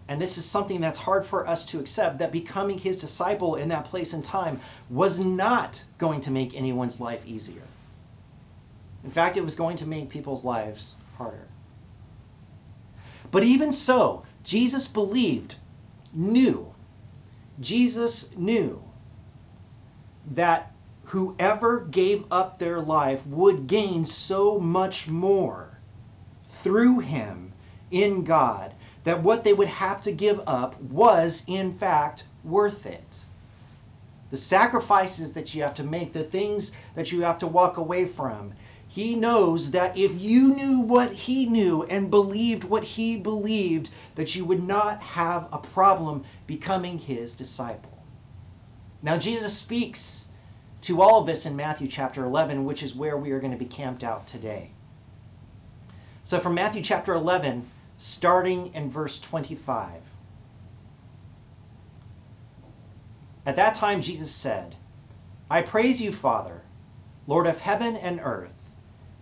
and 0.08 0.20
this 0.20 0.38
is 0.38 0.46
something 0.46 0.80
that's 0.80 0.98
hard 0.98 1.26
for 1.26 1.46
us 1.46 1.66
to 1.66 1.78
accept, 1.78 2.18
that 2.18 2.32
becoming 2.32 2.78
his 2.78 2.98
disciple 2.98 3.56
in 3.56 3.68
that 3.68 3.84
place 3.84 4.14
and 4.14 4.24
time 4.24 4.58
was 4.88 5.20
not 5.20 5.84
going 5.98 6.22
to 6.22 6.30
make 6.30 6.54
anyone's 6.54 6.98
life 6.98 7.24
easier. 7.26 7.62
In 9.04 9.10
fact, 9.10 9.36
it 9.36 9.44
was 9.44 9.54
going 9.54 9.76
to 9.76 9.86
make 9.86 10.08
people's 10.08 10.44
lives 10.44 10.96
harder. 11.18 11.46
But 13.30 13.42
even 13.44 13.70
so, 13.70 14.24
Jesus 14.42 14.88
believed, 14.88 15.56
knew, 16.14 16.72
Jesus 17.60 18.34
knew 18.34 18.82
that 20.30 20.72
whoever 21.04 21.80
gave 21.80 22.24
up 22.30 22.58
their 22.58 22.80
life 22.80 23.26
would 23.26 23.66
gain 23.66 24.06
so 24.06 24.58
much 24.58 25.08
more 25.08 25.78
through 26.48 27.00
him 27.00 27.52
in 27.90 28.24
God 28.24 28.74
that 29.04 29.22
what 29.22 29.44
they 29.44 29.52
would 29.52 29.68
have 29.68 30.02
to 30.02 30.12
give 30.12 30.40
up 30.46 30.80
was, 30.80 31.44
in 31.46 31.74
fact, 31.74 32.24
worth 32.44 32.86
it. 32.86 33.24
The 34.30 34.36
sacrifices 34.36 35.32
that 35.32 35.54
you 35.54 35.62
have 35.62 35.74
to 35.74 35.84
make, 35.84 36.12
the 36.12 36.24
things 36.24 36.72
that 36.94 37.12
you 37.12 37.22
have 37.22 37.38
to 37.38 37.46
walk 37.46 37.76
away 37.76 38.04
from, 38.04 38.52
he 38.86 39.14
knows 39.14 39.70
that 39.70 39.96
if 39.96 40.20
you 40.20 40.54
knew 40.54 40.80
what 40.80 41.12
he 41.12 41.46
knew 41.46 41.84
and 41.84 42.10
believed 42.10 42.64
what 42.64 42.84
he 42.84 43.16
believed, 43.16 43.90
that 44.16 44.34
you 44.34 44.44
would 44.44 44.62
not 44.62 45.00
have 45.02 45.46
a 45.52 45.58
problem 45.58 46.24
becoming 46.46 46.98
his 46.98 47.34
disciple. 47.34 48.02
Now, 49.02 49.16
Jesus 49.16 49.54
speaks 49.54 50.28
to 50.82 51.00
all 51.00 51.20
of 51.22 51.28
us 51.28 51.46
in 51.46 51.54
Matthew 51.54 51.88
chapter 51.88 52.24
11, 52.24 52.64
which 52.64 52.82
is 52.82 52.94
where 52.94 53.16
we 53.16 53.30
are 53.30 53.40
going 53.40 53.52
to 53.52 53.58
be 53.58 53.66
camped 53.66 54.02
out 54.02 54.26
today. 54.26 54.70
So, 56.24 56.38
from 56.40 56.54
Matthew 56.54 56.82
chapter 56.82 57.14
11, 57.14 57.68
starting 57.98 58.72
in 58.74 58.88
verse 58.88 59.18
25. 59.18 60.00
At 63.44 63.56
that 63.56 63.74
time, 63.74 64.00
Jesus 64.00 64.30
said, 64.30 64.76
I 65.50 65.62
praise 65.62 66.00
you, 66.00 66.12
Father, 66.12 66.62
Lord 67.26 67.48
of 67.48 67.60
heaven 67.60 67.96
and 67.96 68.20
earth, 68.22 68.70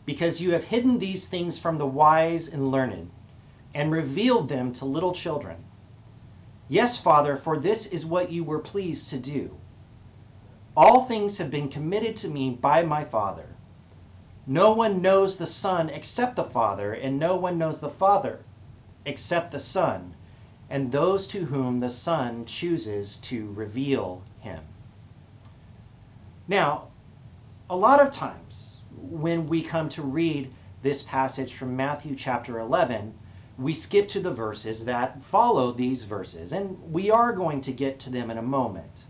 because 0.04 0.42
you 0.42 0.52
have 0.52 0.64
hidden 0.64 0.98
these 0.98 1.26
things 1.26 1.58
from 1.58 1.78
the 1.78 1.86
wise 1.86 2.48
and 2.48 2.70
learned, 2.70 3.10
and 3.72 3.90
revealed 3.90 4.50
them 4.50 4.72
to 4.74 4.84
little 4.84 5.12
children. 5.12 5.64
Yes, 6.68 6.98
Father, 6.98 7.36
for 7.36 7.58
this 7.58 7.86
is 7.86 8.04
what 8.04 8.30
you 8.30 8.44
were 8.44 8.58
pleased 8.58 9.08
to 9.08 9.18
do. 9.18 9.56
All 10.76 11.04
things 11.04 11.38
have 11.38 11.50
been 11.50 11.70
committed 11.70 12.14
to 12.18 12.28
me 12.28 12.50
by 12.50 12.82
my 12.82 13.04
Father. 13.04 13.56
No 14.46 14.72
one 14.72 15.00
knows 15.00 15.38
the 15.38 15.46
Son 15.46 15.88
except 15.88 16.36
the 16.36 16.44
Father, 16.44 16.92
and 16.92 17.18
no 17.18 17.36
one 17.36 17.56
knows 17.56 17.80
the 17.80 17.88
Father 17.88 18.40
except 19.06 19.52
the 19.52 19.58
Son, 19.58 20.14
and 20.68 20.92
those 20.92 21.26
to 21.28 21.46
whom 21.46 21.78
the 21.78 21.88
Son 21.88 22.44
chooses 22.44 23.16
to 23.16 23.50
reveal 23.52 24.22
him. 24.40 24.60
Now, 26.46 26.88
a 27.70 27.76
lot 27.76 28.00
of 28.00 28.10
times 28.10 28.82
when 28.94 29.46
we 29.46 29.62
come 29.62 29.88
to 29.90 30.02
read 30.02 30.52
this 30.82 31.02
passage 31.02 31.54
from 31.54 31.76
Matthew 31.76 32.14
chapter 32.14 32.58
11, 32.58 33.14
we 33.58 33.72
skip 33.72 34.06
to 34.08 34.20
the 34.20 34.32
verses 34.32 34.84
that 34.84 35.24
follow 35.24 35.72
these 35.72 36.02
verses, 36.02 36.52
and 36.52 36.92
we 36.92 37.10
are 37.10 37.32
going 37.32 37.60
to 37.62 37.72
get 37.72 37.98
to 38.00 38.10
them 38.10 38.30
in 38.30 38.38
a 38.38 38.42
moment. 38.42 39.06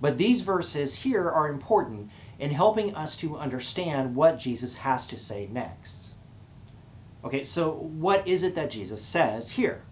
But 0.00 0.18
these 0.18 0.40
verses 0.40 0.94
here 0.96 1.28
are 1.28 1.48
important 1.48 2.10
in 2.38 2.50
helping 2.50 2.94
us 2.94 3.16
to 3.16 3.36
understand 3.36 4.14
what 4.14 4.38
Jesus 4.38 4.76
has 4.76 5.06
to 5.08 5.18
say 5.18 5.48
next. 5.50 6.11
Okay, 7.24 7.44
so 7.44 7.70
what 7.70 8.26
is 8.26 8.42
it 8.42 8.54
that 8.54 8.70
Jesus 8.70 9.02
says 9.02 9.52
here? 9.52 9.82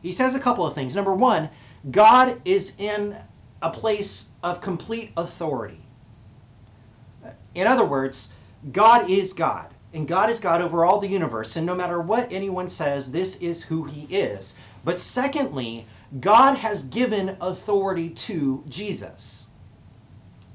He 0.00 0.12
says 0.12 0.34
a 0.34 0.40
couple 0.40 0.66
of 0.66 0.74
things. 0.74 0.96
Number 0.96 1.12
one, 1.14 1.50
God 1.90 2.40
is 2.44 2.74
in 2.78 3.16
a 3.60 3.70
place 3.70 4.28
of 4.42 4.60
complete 4.60 5.10
authority. 5.16 5.80
In 7.54 7.66
other 7.66 7.84
words, 7.84 8.32
God 8.72 9.10
is 9.10 9.32
God, 9.32 9.74
and 9.92 10.06
God 10.06 10.30
is 10.30 10.40
God 10.40 10.62
over 10.62 10.84
all 10.84 11.00
the 11.00 11.08
universe, 11.08 11.56
and 11.56 11.66
no 11.66 11.74
matter 11.74 12.00
what 12.00 12.32
anyone 12.32 12.68
says, 12.68 13.10
this 13.10 13.36
is 13.36 13.64
who 13.64 13.84
He 13.84 14.02
is. 14.14 14.54
But 14.84 15.00
secondly, 15.00 15.86
God 16.20 16.56
has 16.56 16.84
given 16.84 17.36
authority 17.40 18.08
to 18.10 18.64
Jesus. 18.68 19.48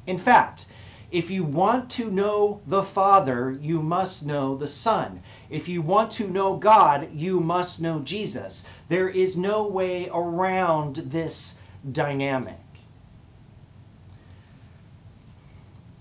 In 0.07 0.17
fact, 0.17 0.67
if 1.13 1.29
you 1.29 1.43
want 1.43 1.91
to 1.91 2.09
know 2.09 2.59
the 2.65 2.81
Father, 2.81 3.51
you 3.61 3.83
must 3.83 4.25
know 4.25 4.57
the 4.57 4.67
Son. 4.67 5.21
If 5.47 5.69
you 5.69 5.83
want 5.83 6.09
to 6.13 6.27
know 6.27 6.57
God, 6.57 7.13
you 7.13 7.39
must 7.39 7.79
know 7.79 7.99
Jesus. 7.99 8.65
There 8.89 9.07
is 9.07 9.37
no 9.37 9.67
way 9.67 10.09
around 10.11 10.95
this 10.95 11.53
dynamic. 11.89 12.57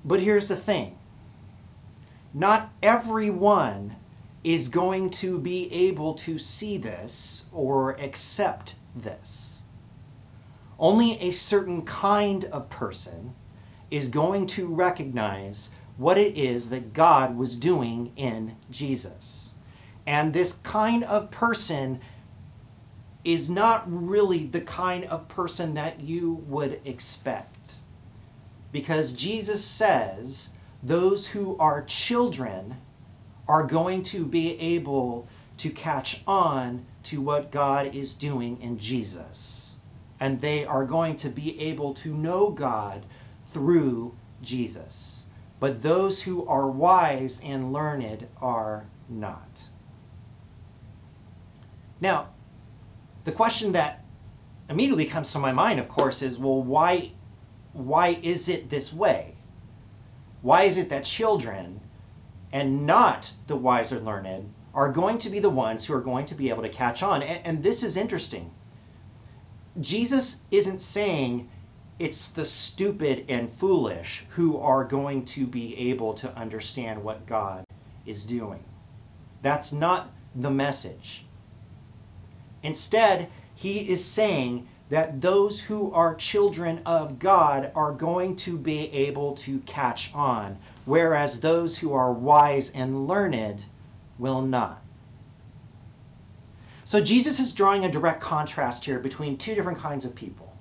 But 0.02 0.21
here's 0.21 0.49
the 0.49 0.57
thing 0.57 0.97
not 2.33 2.73
everyone 2.83 3.97
is 4.42 4.71
going 4.71 5.11
to 5.11 5.38
be 5.38 5.71
able 5.71 6.14
to 6.14 6.38
see 6.38 6.78
this 6.78 7.45
or 7.52 7.90
accept 8.00 8.76
this. 8.97 9.61
Only 10.78 11.21
a 11.21 11.33
certain 11.33 11.83
kind 11.83 12.47
of 12.47 12.71
person 12.71 13.35
is 13.93 14.09
going 14.09 14.47
to 14.47 14.67
recognize 14.67 15.69
what 15.99 16.17
it 16.17 16.37
is 16.37 16.71
that 16.71 16.95
God 16.95 17.37
was 17.37 17.59
doing 17.59 18.11
in 18.17 18.57
Jesus. 18.71 19.53
And 20.07 20.33
this 20.33 20.55
kind 20.55 21.05
of 21.05 21.31
person 21.31 22.01
is 23.23 23.51
not 23.51 23.85
really 23.87 24.47
the 24.47 24.63
kind 24.63 25.05
of 25.05 25.29
person 25.29 25.75
that 25.75 26.01
you 26.01 26.43
would 26.49 26.81
expect. 26.87 27.75
Because 28.73 29.13
Jesus 29.13 29.63
says 29.63 30.49
those 30.83 31.29
who 31.29 31.57
are 31.59 31.83
children 31.83 32.79
are 33.47 33.63
going 33.63 34.03
to 34.05 34.25
be 34.25 34.59
able 34.59 35.29
to 35.59 35.69
catch 35.69 36.23
on 36.27 36.87
to 37.03 37.21
what 37.21 37.53
God 37.53 37.95
is 37.95 38.15
doing 38.15 38.59
in 38.63 38.79
Jesus. 38.79 39.77
And 40.19 40.41
they 40.41 40.65
are 40.65 40.87
going 40.87 41.17
to 41.17 41.29
be 41.29 41.61
able 41.61 41.93
to 41.95 42.15
know 42.15 42.49
God 42.49 43.05
through 43.53 44.15
Jesus. 44.43 45.27
But 45.61 45.83
those 45.83 46.23
who 46.23 46.47
are 46.47 46.69
wise 46.69 47.41
and 47.45 47.73
learned 47.73 48.27
are 48.41 48.87
not. 49.09 49.63
Now, 52.01 52.31
the 53.25 53.33
question 53.33 53.73
that 53.73 54.05
immediately 54.69 55.05
comes 55.05 55.31
to 55.33 55.39
my 55.39 55.53
mind, 55.53 55.79
of 55.79 55.89
course, 55.89 56.23
is 56.23 56.39
well, 56.39 56.63
why, 56.63 57.13
why 57.73 58.19
is 58.23 58.49
it 58.49 58.71
this 58.71 58.93
way? 58.93 59.37
Why 60.41 60.65
is 60.65 60.77
it 60.77 60.89
that 60.89 61.05
children 61.05 61.81
and 62.53 62.87
not 62.87 63.33
the 63.47 63.57
wise 63.57 63.93
or 63.93 64.01
learned 64.01 64.53
are 64.75 64.91
going 64.91 65.19
to 65.19 65.31
be 65.31 65.39
the 65.39 65.51
ones 65.51 65.85
who 65.85 65.95
are 65.95 66.01
going 66.01 66.27
to 66.27 66.35
be 66.35 66.49
able 66.49 66.63
to 66.63 66.69
catch 66.69 67.03
on. 67.03 67.23
And, 67.23 67.45
and 67.45 67.63
this 67.63 67.83
is 67.83 67.97
interesting. 67.97 68.51
Jesus 69.81 70.41
isn't 70.51 70.81
saying 70.81 71.49
it's 71.99 72.29
the 72.29 72.45
stupid 72.45 73.25
and 73.29 73.53
foolish 73.53 74.25
who 74.31 74.59
are 74.59 74.85
going 74.85 75.25
to 75.27 75.47
be 75.47 75.77
able 75.91 76.15
to 76.15 76.35
understand 76.37 77.03
what 77.03 77.27
God 77.27 77.65
is 78.07 78.25
doing. 78.25 78.65
That's 79.43 79.73
not 79.73 80.11
the 80.35 80.51
message. 80.51 81.25
Instead, 82.63 83.29
he 83.55 83.89
is 83.89 84.05
saying 84.05 84.69
that 84.89 85.21
those 85.21 85.61
who 85.61 85.93
are 85.93 86.15
children 86.15 86.81
of 86.85 87.19
God 87.19 87.71
are 87.75 87.93
going 87.93 88.37
to 88.37 88.57
be 88.57 88.93
able 88.93 89.35
to 89.37 89.61
catch 89.61 90.15
on, 90.15 90.59
whereas 90.85 91.41
those 91.41 91.79
who 91.79 91.93
are 91.93 92.13
wise 92.13 92.71
and 92.71 93.07
learned 93.07 93.65
will 94.19 94.43
not. 94.43 94.83
So 96.85 97.01
Jesus 97.01 97.39
is 97.39 97.53
drawing 97.53 97.85
a 97.85 97.91
direct 97.91 98.21
contrast 98.21 98.85
here 98.85 98.99
between 98.99 99.39
two 99.39 99.55
different 99.55 99.79
kinds 99.79 100.05
of 100.05 100.15
people 100.15 100.52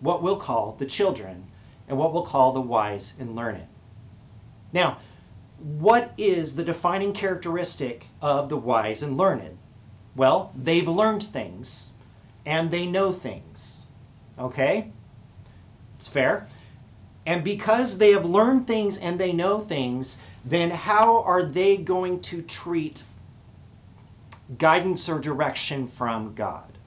what 0.00 0.22
we'll 0.22 0.36
call 0.36 0.76
the 0.78 0.86
children 0.86 1.44
and 1.88 1.98
what 1.98 2.12
we'll 2.12 2.22
call 2.22 2.52
the 2.52 2.60
wise 2.60 3.14
and 3.18 3.34
learned. 3.34 3.66
Now, 4.72 4.98
what 5.58 6.12
is 6.16 6.54
the 6.54 6.64
defining 6.64 7.12
characteristic 7.12 8.06
of 8.20 8.48
the 8.48 8.56
wise 8.56 9.02
and 9.02 9.16
learned? 9.16 9.58
Well, 10.14 10.52
they've 10.56 10.86
learned 10.86 11.22
things 11.22 11.92
and 12.46 12.70
they 12.70 12.86
know 12.86 13.12
things. 13.12 13.86
Okay? 14.38 14.92
It's 15.96 16.08
fair. 16.08 16.46
And 17.26 17.44
because 17.44 17.98
they 17.98 18.12
have 18.12 18.24
learned 18.24 18.66
things 18.66 18.96
and 18.96 19.18
they 19.18 19.32
know 19.32 19.58
things, 19.58 20.18
then 20.44 20.70
how 20.70 21.22
are 21.22 21.42
they 21.42 21.76
going 21.76 22.20
to 22.20 22.40
treat 22.42 23.04
guidance 24.56 25.08
or 25.08 25.18
direction 25.18 25.88
from 25.88 26.34
God? 26.34 26.78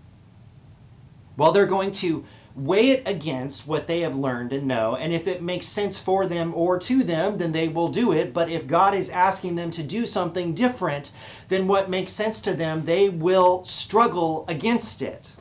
Well, 1.38 1.52
they're 1.52 1.66
going 1.66 1.92
to 1.94 2.26
weigh 2.56 2.90
it 2.90 3.08
against 3.08 3.68
what 3.68 3.88
they 3.88 4.02
have 4.02 4.16
learned 4.16 4.54
and 4.54 4.68
know, 4.68 4.96
and 4.96 5.14
if 5.14 5.28
it 5.28 5.42
makes 5.42 5.66
sense 5.66 6.00
for 6.00 6.26
them 6.26 6.54
or 6.54 6.78
to 6.80 7.04
them, 7.04 7.38
then 7.38 7.52
they 7.52 7.68
will 7.68 7.88
do 7.88 8.12
it. 8.12 8.34
But 8.34 8.50
if 8.50 8.68
God 8.68 8.94
is 8.94 9.10
asking 9.10 9.56
them 9.56 9.72
to 9.72 9.84
do 9.84 10.06
something 10.06 10.54
different 10.54 11.12
than 11.48 11.68
what 11.68 11.90
makes 11.90 12.12
sense 12.12 12.40
to 12.42 12.54
them, 12.54 12.86
they 12.86 13.10
will 13.10 13.64
struggle 13.64 14.46
against 14.48 15.02
it 15.02 15.36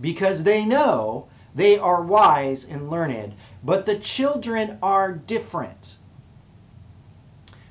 because 0.00 0.44
they 0.44 0.64
know 0.64 1.28
they 1.54 1.78
are 1.78 2.02
wise 2.02 2.64
and 2.64 2.90
learned. 2.90 3.34
But 3.64 3.86
the 3.86 3.98
children 3.98 4.78
are 4.82 5.12
different. 5.12 5.96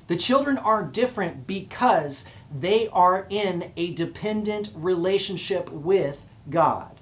The 0.08 0.16
children 0.16 0.56
are 0.58 0.84
different 0.84 1.46
because 1.46 2.24
they 2.56 2.88
are 2.88 3.26
in 3.28 3.72
a 3.76 3.92
dependent 3.92 4.70
relationship 4.74 5.70
with 5.70 6.26
God. 6.48 6.95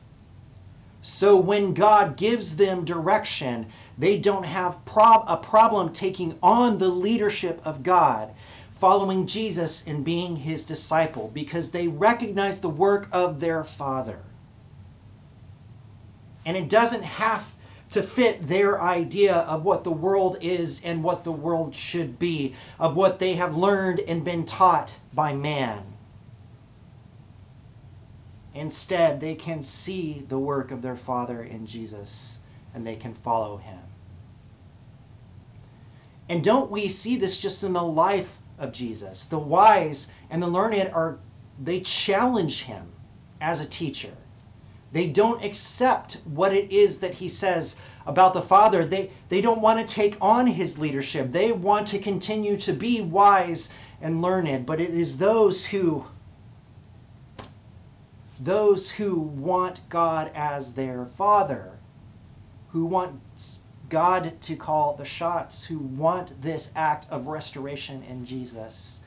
So 1.07 1.37
when 1.37 1.75
God 1.75 2.17
gives 2.17 2.57
them 2.57 2.87
direction, 2.87 3.67
they 3.99 4.17
don't 4.17 4.47
have 4.47 4.83
prob- 4.87 5.27
a 5.29 5.37
problem 5.37 5.93
taking 5.93 6.39
on 6.43 6.79
the 6.79 6.89
leadership 6.89 7.61
of 7.63 7.83
God, 7.83 8.31
following 8.81 9.27
Jesus 9.27 9.87
and 9.87 10.03
being 10.03 10.37
his 10.37 10.65
disciple, 10.65 11.31
because 11.35 11.71
they 11.73 11.89
recognize 11.89 12.59
the 12.59 12.71
work 12.71 13.07
of 13.13 13.39
their 13.39 13.65
Father. 13.65 14.21
And 16.47 16.57
it 16.57 16.71
doesn't 16.71 17.05
have 17.05 17.53
to 17.91 18.03
fit 18.03 18.49
their 18.49 18.81
idea 18.81 19.35
of 19.35 19.63
what 19.63 19.85
the 19.85 19.91
world 19.91 20.39
is 20.41 20.83
and 20.85 21.05
what 21.05 21.23
the 21.23 21.33
world 21.33 21.75
should 21.75 22.19
be, 22.19 22.55
of 22.81 22.97
what 22.97 23.19
they 23.19 23.35
have 23.35 23.55
learned 23.55 24.01
and 24.01 24.25
been 24.25 24.47
taught 24.47 24.99
by 25.13 25.35
man. 25.35 25.83
Instead, 28.55 29.21
they 29.21 29.35
can 29.35 29.63
see 29.63 30.25
the 30.29 30.39
work 30.39 30.71
of 30.71 30.81
their 30.81 30.97
Father 30.97 31.43
in 31.43 31.67
Jesus 31.67 32.41
and 32.73 32.87
they 32.87 32.97
can 32.97 33.13
follow 33.13 33.57
him. 33.57 33.81
And 36.29 36.43
don't 36.43 36.71
we 36.71 36.89
see 36.89 37.17
this 37.17 37.39
just 37.39 37.65
in 37.65 37.73
the 37.73 37.83
life 37.83 38.39
of 38.59 38.73
Jesus? 38.73 39.27
The 39.27 39.39
wise 39.39 40.09
and 40.31 40.43
the 40.43 40.47
learned 40.47 40.91
are, 40.95 41.19
they 41.63 41.81
challenge 41.81 42.63
him 42.63 42.93
as 43.41 43.61
a 43.61 43.67
teacher. 43.67 44.13
They 44.93 45.09
don't 45.09 45.45
accept 45.45 46.19
what 46.25 46.55
it 46.55 46.71
is 46.71 46.99
that 46.99 47.15
he 47.15 47.29
says 47.29 47.75
about 48.07 48.33
the 48.33 48.41
Father. 48.41 48.85
They, 48.85 49.11
they 49.29 49.41
don't 49.41 49.61
want 49.61 49.81
to 49.81 49.95
take 49.95 50.17
on 50.21 50.47
his 50.47 50.79
leadership. 50.79 51.33
They 51.33 51.51
want 51.51 51.89
to 51.89 51.99
continue 51.99 52.57
to 52.59 52.73
be 52.73 53.01
wise 53.01 53.71
and 54.01 54.23
learned. 54.23 54.67
But 54.67 54.81
it 54.81 54.95
is 54.95 55.19
those 55.19 55.67
who 55.67 56.07
those 58.39 58.91
who 58.91 59.15
want 59.15 59.89
God 59.89 60.31
as 60.35 60.75
their 60.75 61.07
father, 61.07 61.79
who 62.71 62.85
want 62.85 63.21
God 63.89 64.41
to 64.43 64.57
call 64.57 64.95
the 64.95 65.05
shots, 65.05 65.65
who 65.65 65.79
want 65.79 66.41
this 66.43 66.73
act 66.75 67.07
of 67.11 67.27
restoration 67.27 68.03
in 68.03 68.25
Jesus, 68.27 69.01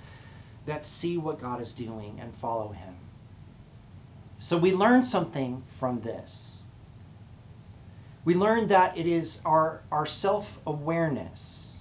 that 0.65 0.85
see 0.85 1.17
what 1.17 1.39
God 1.39 1.61
is 1.61 1.73
doing 1.73 2.19
and 2.21 2.33
follow 2.35 2.69
him. 2.69 2.95
So 4.39 4.57
we 4.57 4.73
learn 4.73 5.03
something 5.03 5.63
from 5.79 6.01
this. 6.01 6.63
We 8.23 8.35
learn 8.35 8.67
that 8.67 8.97
it 8.97 9.07
is 9.07 9.41
our, 9.45 9.83
our 9.91 10.05
self 10.05 10.59
awareness 10.65 11.79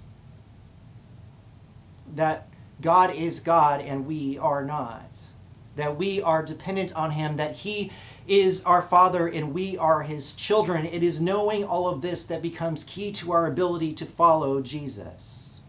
that 2.14 2.48
God 2.80 3.14
is 3.14 3.40
God 3.40 3.80
and 3.80 4.06
we 4.06 4.38
are 4.38 4.64
not 4.64 5.32
that 5.76 5.96
we 5.96 6.20
are 6.20 6.42
dependent 6.42 6.94
on 6.94 7.12
Him, 7.12 7.36
that 7.36 7.54
He 7.56 7.92
is 8.26 8.62
our 8.62 8.82
Father 8.82 9.28
and 9.28 9.54
we 9.54 9.78
are 9.78 10.02
His 10.02 10.32
children. 10.32 10.84
It 10.86 11.02
is 11.02 11.20
knowing 11.20 11.64
all 11.64 11.88
of 11.88 12.02
this 12.02 12.24
that 12.24 12.42
becomes 12.42 12.84
key 12.84 13.12
to 13.12 13.32
our 13.32 13.46
ability 13.46 13.92
to 13.94 14.06
follow 14.06 14.60
Jesus. 14.60 15.60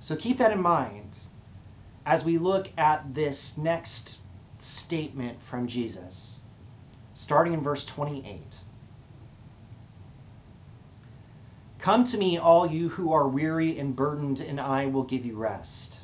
So 0.00 0.16
keep 0.16 0.38
that 0.38 0.52
in 0.52 0.60
mind 0.60 1.18
as 2.04 2.24
we 2.24 2.38
look 2.38 2.70
at 2.78 3.14
this 3.14 3.56
next 3.58 4.18
statement 4.58 5.42
from 5.42 5.66
Jesus, 5.66 6.40
starting 7.14 7.52
in 7.52 7.60
verse 7.60 7.84
28. 7.84 8.60
Come 11.78 12.04
to 12.04 12.18
me, 12.18 12.38
all 12.38 12.66
you 12.66 12.88
who 12.88 13.12
are 13.12 13.28
weary 13.28 13.78
and 13.78 13.94
burdened, 13.94 14.40
and 14.40 14.60
I 14.60 14.86
will 14.86 15.04
give 15.04 15.24
you 15.24 15.36
rest. 15.36 16.00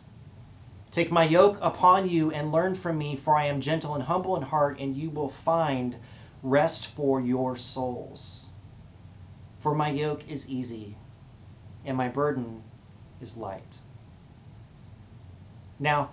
Take 0.94 1.10
my 1.10 1.24
yoke 1.24 1.58
upon 1.60 2.08
you 2.08 2.30
and 2.30 2.52
learn 2.52 2.76
from 2.76 2.98
me, 2.98 3.16
for 3.16 3.36
I 3.36 3.46
am 3.46 3.60
gentle 3.60 3.96
and 3.96 4.04
humble 4.04 4.36
in 4.36 4.42
heart, 4.42 4.78
and 4.78 4.96
you 4.96 5.10
will 5.10 5.28
find 5.28 5.96
rest 6.40 6.86
for 6.86 7.20
your 7.20 7.56
souls. 7.56 8.52
For 9.58 9.74
my 9.74 9.90
yoke 9.90 10.22
is 10.28 10.48
easy, 10.48 10.96
and 11.84 11.96
my 11.96 12.06
burden 12.08 12.62
is 13.20 13.36
light. 13.36 13.78
Now, 15.80 16.10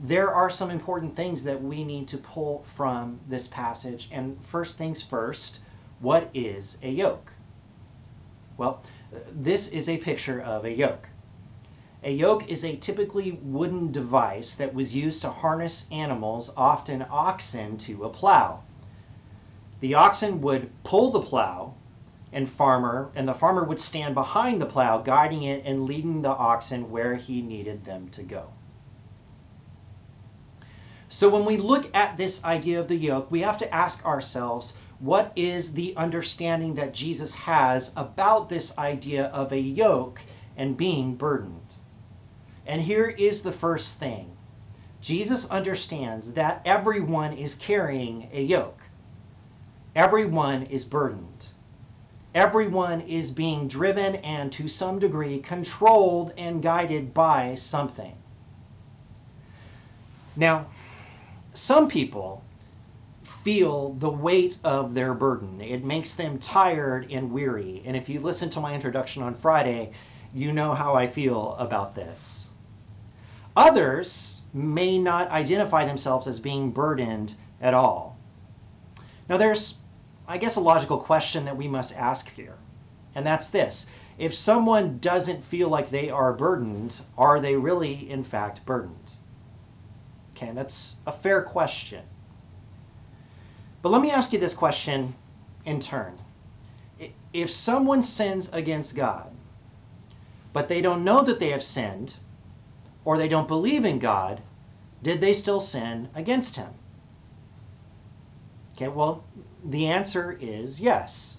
there 0.00 0.32
are 0.32 0.48
some 0.48 0.70
important 0.70 1.14
things 1.14 1.44
that 1.44 1.62
we 1.62 1.84
need 1.84 2.08
to 2.08 2.16
pull 2.16 2.62
from 2.62 3.20
this 3.28 3.46
passage. 3.46 4.08
And 4.10 4.42
first 4.42 4.78
things 4.78 5.02
first, 5.02 5.60
what 6.00 6.30
is 6.32 6.78
a 6.82 6.88
yoke? 6.88 7.32
Well, 8.56 8.82
this 9.30 9.68
is 9.68 9.90
a 9.90 9.98
picture 9.98 10.40
of 10.40 10.64
a 10.64 10.72
yoke. 10.72 11.10
A 12.06 12.12
yoke 12.12 12.48
is 12.48 12.64
a 12.64 12.76
typically 12.76 13.32
wooden 13.42 13.90
device 13.90 14.54
that 14.54 14.72
was 14.72 14.94
used 14.94 15.22
to 15.22 15.28
harness 15.28 15.88
animals, 15.90 16.52
often 16.56 17.04
oxen, 17.10 17.76
to 17.78 18.04
a 18.04 18.08
plow. 18.08 18.62
The 19.80 19.94
oxen 19.94 20.40
would 20.42 20.70
pull 20.84 21.10
the 21.10 21.20
plow 21.20 21.74
and 22.32 22.48
farmer 22.48 23.10
and 23.16 23.26
the 23.26 23.34
farmer 23.34 23.64
would 23.64 23.80
stand 23.80 24.14
behind 24.14 24.62
the 24.62 24.66
plow 24.66 24.98
guiding 24.98 25.42
it 25.42 25.64
and 25.66 25.84
leading 25.84 26.22
the 26.22 26.28
oxen 26.28 26.92
where 26.92 27.16
he 27.16 27.42
needed 27.42 27.84
them 27.84 28.08
to 28.10 28.22
go. 28.22 28.50
So 31.08 31.28
when 31.28 31.44
we 31.44 31.56
look 31.56 31.90
at 31.92 32.16
this 32.16 32.42
idea 32.44 32.78
of 32.78 32.86
the 32.86 32.94
yoke, 32.94 33.32
we 33.32 33.40
have 33.40 33.58
to 33.58 33.74
ask 33.74 34.06
ourselves, 34.06 34.74
what 35.00 35.32
is 35.34 35.72
the 35.72 35.96
understanding 35.96 36.76
that 36.76 36.94
Jesus 36.94 37.34
has 37.34 37.90
about 37.96 38.48
this 38.48 38.78
idea 38.78 39.24
of 39.24 39.52
a 39.52 39.58
yoke 39.58 40.20
and 40.56 40.76
being 40.76 41.16
burdened? 41.16 41.65
And 42.66 42.82
here 42.82 43.08
is 43.08 43.42
the 43.42 43.52
first 43.52 43.98
thing 43.98 44.32
Jesus 45.00 45.48
understands 45.50 46.32
that 46.32 46.60
everyone 46.64 47.32
is 47.32 47.54
carrying 47.54 48.28
a 48.32 48.42
yoke, 48.42 48.82
everyone 49.94 50.64
is 50.64 50.84
burdened. 50.84 51.52
Everyone 52.34 53.00
is 53.00 53.30
being 53.30 53.66
driven 53.66 54.16
and 54.16 54.52
to 54.52 54.68
some 54.68 54.98
degree 54.98 55.38
controlled 55.38 56.34
and 56.36 56.62
guided 56.62 57.14
by 57.14 57.54
something. 57.54 58.14
Now, 60.36 60.66
some 61.54 61.88
people 61.88 62.44
feel 63.22 63.94
the 63.94 64.10
weight 64.10 64.58
of 64.62 64.92
their 64.92 65.14
burden. 65.14 65.62
It 65.62 65.82
makes 65.82 66.12
them 66.12 66.38
tired 66.38 67.10
and 67.10 67.32
weary. 67.32 67.82
And 67.86 67.96
if 67.96 68.06
you 68.06 68.20
listen 68.20 68.50
to 68.50 68.60
my 68.60 68.74
introduction 68.74 69.22
on 69.22 69.34
Friday, 69.34 69.92
you 70.34 70.52
know 70.52 70.74
how 70.74 70.94
I 70.94 71.06
feel 71.06 71.56
about 71.58 71.94
this. 71.94 72.45
Others 73.56 74.42
may 74.52 74.98
not 74.98 75.30
identify 75.30 75.84
themselves 75.84 76.26
as 76.26 76.38
being 76.40 76.70
burdened 76.70 77.34
at 77.60 77.74
all. 77.74 78.18
Now, 79.28 79.36
there's, 79.38 79.78
I 80.28 80.38
guess, 80.38 80.56
a 80.56 80.60
logical 80.60 80.98
question 80.98 81.44
that 81.46 81.56
we 81.56 81.66
must 81.66 81.96
ask 81.96 82.30
here, 82.32 82.56
and 83.14 83.26
that's 83.26 83.48
this. 83.48 83.86
If 84.18 84.34
someone 84.34 84.98
doesn't 84.98 85.44
feel 85.44 85.68
like 85.68 85.90
they 85.90 86.10
are 86.10 86.32
burdened, 86.32 87.00
are 87.18 87.40
they 87.40 87.56
really, 87.56 88.08
in 88.10 88.24
fact, 88.24 88.64
burdened? 88.64 89.14
Okay, 90.34 90.52
that's 90.54 90.96
a 91.06 91.12
fair 91.12 91.42
question. 91.42 92.04
But 93.82 93.88
let 93.90 94.02
me 94.02 94.10
ask 94.10 94.32
you 94.32 94.38
this 94.38 94.54
question 94.54 95.14
in 95.64 95.80
turn. 95.80 96.18
If 97.32 97.50
someone 97.50 98.02
sins 98.02 98.48
against 98.52 98.96
God, 98.96 99.30
but 100.52 100.68
they 100.68 100.80
don't 100.80 101.04
know 101.04 101.22
that 101.22 101.38
they 101.38 101.50
have 101.50 101.62
sinned, 101.62 102.16
or 103.06 103.16
they 103.16 103.28
don't 103.28 103.48
believe 103.48 103.84
in 103.84 104.00
God, 104.00 104.42
did 105.02 105.20
they 105.20 105.32
still 105.32 105.60
sin 105.60 106.08
against 106.14 106.56
him? 106.56 106.74
Okay, 108.74 108.88
well, 108.88 109.24
the 109.64 109.86
answer 109.86 110.36
is 110.38 110.80
yes. 110.80 111.38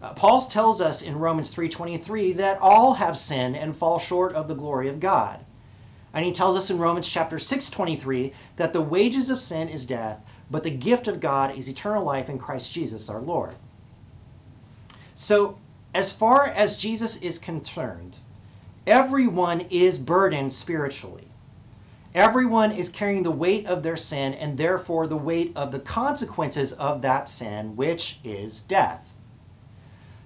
Uh, 0.00 0.14
Paul 0.14 0.40
tells 0.40 0.80
us 0.80 1.02
in 1.02 1.18
Romans 1.18 1.50
3:23 1.50 2.32
that 2.32 2.58
all 2.60 2.94
have 2.94 3.18
sinned 3.18 3.54
and 3.54 3.76
fall 3.76 3.98
short 3.98 4.32
of 4.32 4.48
the 4.48 4.54
glory 4.54 4.88
of 4.88 4.98
God. 4.98 5.44
And 6.14 6.24
he 6.24 6.32
tells 6.32 6.56
us 6.56 6.70
in 6.70 6.78
Romans 6.78 7.06
chapter 7.06 7.38
6:23 7.38 8.32
that 8.56 8.72
the 8.72 8.80
wages 8.80 9.28
of 9.28 9.42
sin 9.42 9.68
is 9.68 9.84
death, 9.84 10.20
but 10.50 10.62
the 10.62 10.70
gift 10.70 11.06
of 11.06 11.20
God 11.20 11.54
is 11.54 11.68
eternal 11.68 12.02
life 12.02 12.30
in 12.30 12.38
Christ 12.38 12.72
Jesus 12.72 13.10
our 13.10 13.20
Lord. 13.20 13.56
So, 15.14 15.58
as 15.94 16.12
far 16.12 16.46
as 16.46 16.78
Jesus 16.78 17.16
is 17.16 17.38
concerned, 17.38 18.20
everyone 18.88 19.60
is 19.70 19.98
burdened 19.98 20.52
spiritually. 20.52 21.28
Everyone 22.14 22.72
is 22.72 22.88
carrying 22.88 23.22
the 23.22 23.30
weight 23.30 23.66
of 23.66 23.82
their 23.82 23.96
sin 23.96 24.32
and 24.32 24.56
therefore 24.56 25.06
the 25.06 25.16
weight 25.16 25.52
of 25.54 25.70
the 25.70 25.78
consequences 25.78 26.72
of 26.72 27.02
that 27.02 27.28
sin, 27.28 27.76
which 27.76 28.18
is 28.24 28.62
death. 28.62 29.14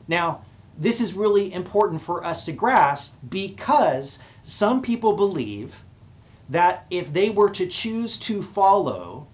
Now, 0.07 0.45
this 0.79 1.01
is 1.01 1.13
really 1.13 1.53
important 1.53 2.01
for 2.01 2.25
us 2.25 2.45
to 2.45 2.53
grasp 2.53 3.15
because 3.29 4.21
some 4.45 4.81
people 4.81 5.15
believe 5.15 5.83
that 6.49 6.87
if 6.89 7.13
they 7.13 7.31
were 7.31 7.51
to 7.51 7.67
choose 7.67 8.17
to 8.19 8.43
follow 8.43 9.27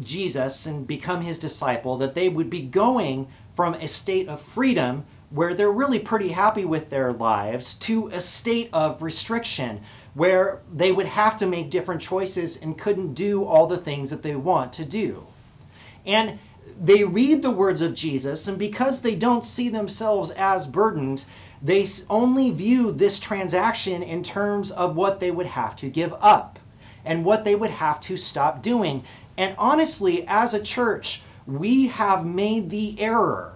Jesus 0.00 0.64
and 0.64 0.86
become 0.86 1.20
his 1.20 1.38
disciple, 1.38 1.98
that 1.98 2.14
they 2.14 2.30
would 2.30 2.48
be 2.48 2.62
going 2.62 3.28
from 3.54 3.74
a 3.74 3.86
state 3.86 4.28
of 4.28 4.40
freedom 4.40 5.04
where 5.32 5.54
they're 5.54 5.72
really 5.72 5.98
pretty 5.98 6.28
happy 6.28 6.64
with 6.64 6.90
their 6.90 7.12
lives 7.12 7.74
to 7.74 8.08
a 8.08 8.20
state 8.20 8.68
of 8.72 9.00
restriction 9.00 9.80
where 10.14 10.60
they 10.72 10.92
would 10.92 11.06
have 11.06 11.36
to 11.38 11.46
make 11.46 11.70
different 11.70 12.00
choices 12.00 12.58
and 12.58 12.76
couldn't 12.78 13.14
do 13.14 13.44
all 13.44 13.66
the 13.66 13.78
things 13.78 14.10
that 14.10 14.22
they 14.22 14.36
want 14.36 14.72
to 14.72 14.84
do. 14.84 15.26
And 16.04 16.38
they 16.80 17.04
read 17.04 17.42
the 17.42 17.50
words 17.50 17.80
of 17.80 17.94
Jesus, 17.94 18.46
and 18.46 18.58
because 18.58 19.00
they 19.00 19.14
don't 19.14 19.44
see 19.44 19.68
themselves 19.68 20.30
as 20.32 20.66
burdened, 20.66 21.24
they 21.62 21.86
only 22.10 22.50
view 22.50 22.92
this 22.92 23.18
transaction 23.18 24.02
in 24.02 24.22
terms 24.22 24.70
of 24.70 24.96
what 24.96 25.20
they 25.20 25.30
would 25.30 25.46
have 25.46 25.76
to 25.76 25.88
give 25.88 26.12
up 26.20 26.58
and 27.04 27.24
what 27.24 27.44
they 27.44 27.54
would 27.54 27.70
have 27.70 28.00
to 28.00 28.16
stop 28.16 28.62
doing. 28.62 29.04
And 29.38 29.54
honestly, 29.58 30.24
as 30.26 30.52
a 30.54 30.62
church, 30.62 31.22
we 31.46 31.86
have 31.88 32.26
made 32.26 32.68
the 32.68 33.00
error 33.00 33.54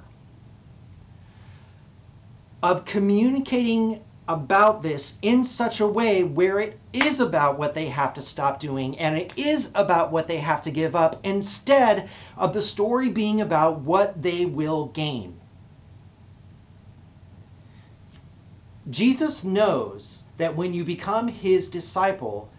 of 2.62 2.84
communicating 2.84 4.02
about 4.28 4.82
this 4.82 5.18
in 5.22 5.44
such 5.44 5.78
a 5.78 5.86
way 5.86 6.22
where 6.24 6.58
it 6.58 6.78
is 6.92 7.20
about 7.20 7.58
what 7.58 7.74
they 7.74 7.88
have 7.88 8.12
to 8.14 8.22
stop 8.22 8.58
doing 8.58 8.98
and 8.98 9.16
it 9.16 9.32
is 9.36 9.70
about 9.74 10.10
what 10.10 10.26
they 10.26 10.38
have 10.38 10.60
to 10.62 10.70
give 10.70 10.96
up 10.96 11.20
instead 11.22 12.08
of 12.36 12.52
the 12.52 12.62
story 12.62 13.08
being 13.08 13.40
about 13.40 13.80
what 13.80 14.20
they 14.22 14.44
will 14.44 14.86
gain. 14.86 15.38
Jesus 18.88 19.42
knows 19.42 20.24
that 20.36 20.56
when 20.56 20.72
you 20.72 20.84
become 20.84 21.28
his 21.28 21.68
disciple, 21.68 22.50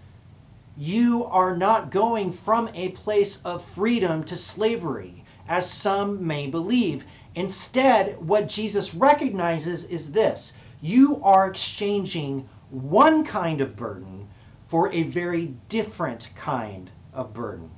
you 0.78 1.24
are 1.26 1.56
not 1.56 1.90
going 1.90 2.32
from 2.32 2.70
a 2.74 2.90
place 2.90 3.42
of 3.44 3.64
freedom 3.64 4.24
to 4.26 4.36
slavery, 4.36 5.24
as 5.48 5.70
some 5.70 6.26
may 6.26 6.48
believe. 6.48 7.06
Instead, 7.38 8.18
what 8.18 8.48
Jesus 8.48 8.96
recognizes 8.96 9.84
is 9.84 10.14
this 10.14 10.54
you 10.82 11.22
are 11.24 11.48
exchanging 11.48 12.50
one 12.72 13.24
kind 13.24 13.62
of 13.62 13.76
burden 13.76 14.28
for 14.68 14.92
a 14.92 15.04
very 15.04 15.54
different 15.70 16.32
kind 16.36 16.90
of 17.14 17.36
burden. 17.36 17.70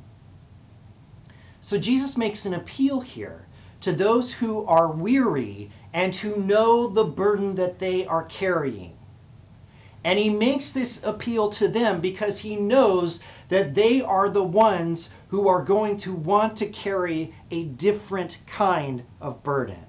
So 1.59 1.77
Jesus 1.77 2.15
makes 2.15 2.45
an 2.45 2.53
appeal 2.53 3.01
here 3.01 3.47
to 3.81 3.91
those 3.91 4.31
who 4.31 4.63
are 4.63 4.89
weary 4.89 5.69
and 5.91 6.15
who 6.15 6.37
know 6.37 6.87
the 6.87 7.03
burden 7.03 7.55
that 7.55 7.79
they 7.79 8.05
are 8.05 8.23
carrying. 8.23 8.97
And 10.03 10.17
he 10.17 10.29
makes 10.29 10.71
this 10.71 11.03
appeal 11.03 11.49
to 11.49 11.67
them 11.67 11.99
because 11.99 12.39
he 12.39 12.55
knows 12.55 13.19
that 13.49 13.75
they 13.75 14.01
are 14.01 14.29
the 14.29 14.43
ones 14.43 15.09
who 15.27 15.47
are 15.47 15.61
going 15.61 15.97
to 15.97 16.13
want 16.13 16.55
to 16.57 16.67
carry 16.67 17.33
a 17.51 17.65
different 17.65 18.39
kind 18.47 19.03
of 19.19 19.43
burden. 19.43 19.85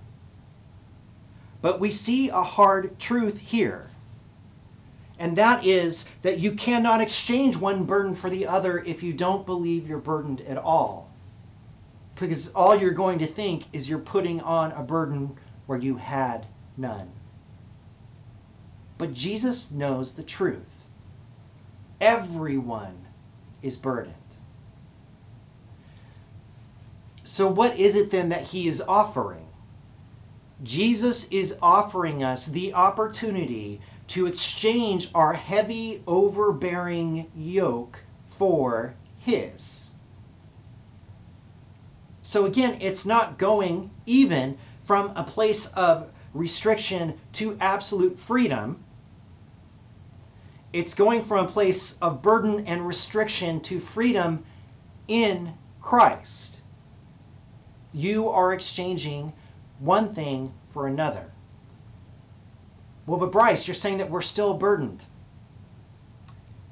But 1.62 1.78
we 1.78 1.90
see 1.90 2.28
a 2.28 2.42
hard 2.42 2.98
truth 2.98 3.38
here. 3.38 3.90
And 5.18 5.36
that 5.36 5.66
is 5.66 6.06
that 6.22 6.38
you 6.38 6.52
cannot 6.52 7.02
exchange 7.02 7.56
one 7.56 7.84
burden 7.84 8.14
for 8.14 8.30
the 8.30 8.46
other 8.46 8.78
if 8.78 9.02
you 9.02 9.12
don't 9.12 9.44
believe 9.44 9.86
you're 9.86 9.98
burdened 9.98 10.40
at 10.42 10.56
all. 10.56 11.10
Because 12.14 12.48
all 12.48 12.74
you're 12.74 12.90
going 12.92 13.18
to 13.18 13.26
think 13.26 13.66
is 13.72 13.88
you're 13.88 13.98
putting 13.98 14.40
on 14.40 14.72
a 14.72 14.82
burden 14.82 15.36
where 15.66 15.78
you 15.78 15.96
had 15.96 16.46
none. 16.76 17.12
But 19.00 19.14
Jesus 19.14 19.70
knows 19.70 20.12
the 20.12 20.22
truth. 20.22 20.84
Everyone 22.02 23.06
is 23.62 23.78
burdened. 23.78 24.14
So, 27.24 27.48
what 27.48 27.78
is 27.78 27.94
it 27.94 28.10
then 28.10 28.28
that 28.28 28.42
he 28.42 28.68
is 28.68 28.82
offering? 28.82 29.46
Jesus 30.62 31.24
is 31.30 31.56
offering 31.62 32.22
us 32.22 32.44
the 32.44 32.74
opportunity 32.74 33.80
to 34.08 34.26
exchange 34.26 35.08
our 35.14 35.32
heavy, 35.32 36.02
overbearing 36.06 37.30
yoke 37.34 38.00
for 38.28 38.96
His. 39.16 39.94
So 42.20 42.44
again, 42.44 42.76
it's 42.82 43.06
not 43.06 43.38
going 43.38 43.92
even 44.04 44.58
from 44.84 45.12
a 45.16 45.24
place 45.24 45.68
of 45.68 46.10
restriction 46.34 47.14
to 47.32 47.56
absolute 47.60 48.18
freedom. 48.18 48.84
It's 50.72 50.94
going 50.94 51.24
from 51.24 51.44
a 51.44 51.48
place 51.48 51.98
of 51.98 52.22
burden 52.22 52.66
and 52.66 52.86
restriction 52.86 53.60
to 53.62 53.80
freedom 53.80 54.44
in 55.08 55.54
Christ. 55.80 56.60
You 57.92 58.28
are 58.28 58.52
exchanging 58.52 59.32
one 59.80 60.14
thing 60.14 60.52
for 60.72 60.86
another. 60.86 61.32
Well, 63.06 63.18
but 63.18 63.32
Bryce, 63.32 63.66
you're 63.66 63.74
saying 63.74 63.98
that 63.98 64.10
we're 64.10 64.20
still 64.20 64.54
burdened. 64.54 65.06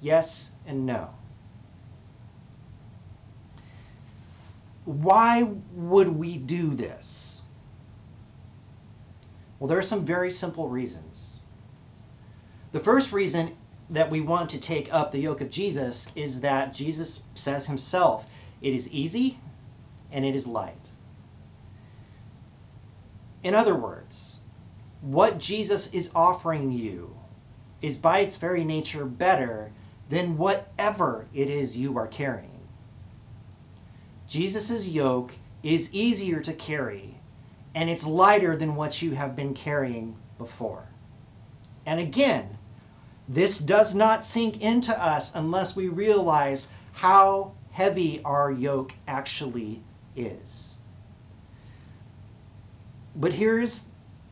Yes 0.01 0.53
and 0.65 0.87
no. 0.87 1.11
Why 4.85 5.43
would 5.73 6.09
we 6.09 6.39
do 6.39 6.75
this? 6.75 7.43
Well, 9.59 9.67
there 9.67 9.79
are 9.79 9.83
some 9.83 10.05
very 10.05 10.31
simple 10.31 10.69
reasons. 10.69 11.41
The 12.71 12.81
first 12.81 13.13
reason 13.13 13.57
that 13.91 14.11
we 14.11 14.21
want 14.21 14.51
to 14.51 14.59
take 14.59 14.93
up 14.93 15.11
the 15.11 15.19
yoke 15.19 15.41
of 15.41 15.51
Jesus 15.51 16.09
is 16.15 16.41
that 16.41 16.73
Jesus 16.73 17.23
says 17.35 17.67
himself, 17.67 18.27
it 18.61 18.75
is 18.75 18.93
easy 18.93 19.39
and 20.13 20.25
it 20.25 20.35
is 20.35 20.47
light. 20.47 20.91
In 23.43 23.55
other 23.55 23.75
words, 23.75 24.41
what 25.01 25.39
Jesus 25.39 25.93
is 25.93 26.11
offering 26.15 26.73
you 26.73 27.17
is 27.81 27.97
by 27.97 28.21
its 28.21 28.37
very 28.37 28.65
nature 28.65 29.05
better 29.05 29.71
than 30.09 30.37
whatever 30.37 31.27
it 31.33 31.49
is 31.49 31.77
you 31.77 31.97
are 31.97 32.07
carrying. 32.07 32.59
Jesus' 34.27 34.89
yoke 34.89 35.35
is 35.63 35.93
easier 35.95 36.41
to 36.41 36.53
carry 36.53 37.15
and 37.75 37.89
it's 37.89 38.07
lighter 38.07 38.57
than 38.57 38.75
what 38.75 39.01
you 39.01 39.13
have 39.13 39.37
been 39.37 39.55
carrying 39.55 40.17
before. 40.37 40.89
And 41.87 42.01
again, 42.01 42.58
this 43.29 43.59
does 43.59 43.95
not 43.95 44.25
sink 44.25 44.61
into 44.61 44.99
us 44.99 45.31
unless 45.35 45.77
we 45.77 45.89
realize 45.89 46.69
how 46.93 47.53
heavy 47.73 48.23
our 48.25 48.51
yoke 48.51 48.95
actually 49.07 49.83
is. 50.17 50.79
But 53.15 53.35
here's 53.35 53.87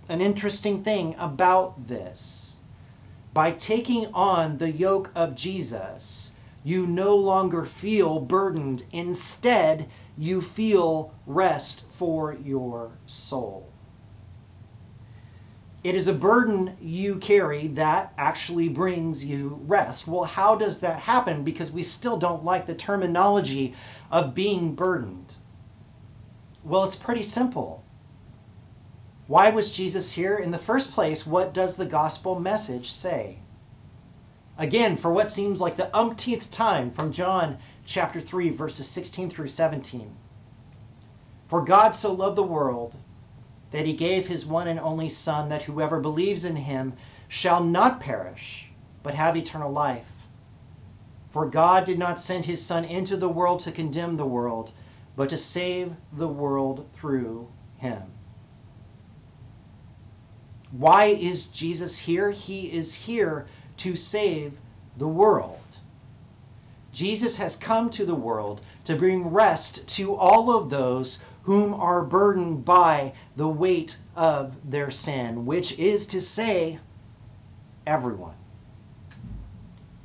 an 0.09 0.21
interesting 0.21 0.83
thing 0.83 1.15
about 1.19 1.89
this. 1.89 2.61
By 3.35 3.53
taking 3.53 4.07
on 4.15 4.59
the 4.59 4.71
yoke 4.71 5.11
of 5.15 5.35
Jesus, 5.35 6.33
you 6.65 6.87
no 6.87 7.15
longer 7.15 7.65
feel 7.65 8.19
burdened. 8.19 8.85
Instead, 8.93 9.89
you 10.17 10.41
feel 10.41 11.13
rest 11.27 11.85
for 11.91 12.33
your 12.33 12.93
soul. 13.05 13.71
It 15.87 15.95
is 15.95 16.09
a 16.09 16.13
burden 16.13 16.77
you 16.81 17.15
carry 17.15 17.69
that 17.69 18.13
actually 18.19 18.69
brings 18.69 19.25
you 19.25 19.61
rest. 19.69 20.09
Well, 20.09 20.25
how 20.25 20.57
does 20.57 20.81
that 20.81 20.99
happen? 20.99 21.45
Because 21.45 21.71
we 21.71 21.85
still 21.85 22.17
don't 22.17 22.45
like 22.45 22.67
the 22.67 22.75
terminology 22.75 23.73
of 24.11 24.35
being 24.35 24.75
burdened. 24.75 25.37
Well, 26.65 26.83
it's 26.83 26.97
pretty 26.97 27.23
simple. 27.23 27.85
Why 29.29 29.51
was 29.51 29.77
Jesus 29.77 30.11
here? 30.11 30.35
In 30.35 30.51
the 30.51 30.59
first 30.59 30.91
place, 30.91 31.25
what 31.25 31.55
does 31.55 31.77
the 31.77 31.87
gospel 31.87 32.41
message 32.41 32.91
say? 32.91 33.39
Again, 34.59 34.97
for 34.97 35.13
what 35.13 35.31
seems 35.31 35.61
like 35.61 35.77
the 35.77 35.97
umpteenth 35.97 36.51
time 36.51 36.91
from 36.91 37.13
John 37.13 37.59
chapter 37.85 38.21
3, 38.21 38.51
verses 38.51 38.89
16 38.89 39.31
through 39.31 39.47
17. 39.47 40.17
For 41.47 41.65
God 41.65 41.95
so 41.95 42.13
loved 42.13 42.35
the 42.35 42.43
world 42.43 42.97
that 43.77 43.85
he 43.85 43.93
gave 43.93 44.27
his 44.27 44.47
one 44.47 44.69
and 44.69 44.81
only 44.81 45.07
Son, 45.07 45.51
that 45.51 45.65
whoever 45.65 46.01
believes 46.01 46.47
in 46.47 46.57
him 46.57 46.95
shall 47.29 47.63
not 47.63 48.01
perish, 48.01 48.71
but 49.03 49.13
have 49.13 49.37
eternal 49.37 49.71
life. 49.71 50.29
For 51.29 51.45
God 51.45 51.85
did 51.85 51.99
not 51.99 52.19
send 52.19 52.47
his 52.47 52.65
Son 52.65 52.87
into 52.87 53.19
the 53.19 53.29
world 53.29 53.61
to 53.61 53.71
condemn 53.71 54.17
the 54.17 54.25
world, 54.25 54.73
but 55.15 55.29
to 55.29 55.37
save 55.37 55.93
the 56.11 56.27
world 56.27 56.89
through 56.95 57.49
him. 57.77 58.01
Why 60.71 61.09
is 61.09 61.45
Jesus 61.45 61.99
here? 61.99 62.31
He 62.31 62.73
is 62.73 62.95
here 62.95 63.47
to 63.77 63.95
save 63.95 64.59
the 64.97 65.07
world. 65.07 65.81
Jesus 66.93 67.37
has 67.37 67.57
come 67.57 67.91
to 67.91 68.07
the 68.07 68.15
world 68.15 68.63
to 68.85 68.97
bring 68.97 69.29
rest 69.29 69.87
to 69.97 70.15
all 70.15 70.57
of 70.57 70.71
those 70.71 71.19
whom 71.47 71.73
are 71.73 72.03
burdened 72.03 72.65
by 72.65 73.13
the 73.37 73.49
weight 73.49 73.99
of 74.17 74.53
their 74.69 74.91
sin, 74.91 75.47
which 75.47 75.79
is 75.79 76.05
to 76.05 76.21
say, 76.21 76.81
everyone. 77.87 78.35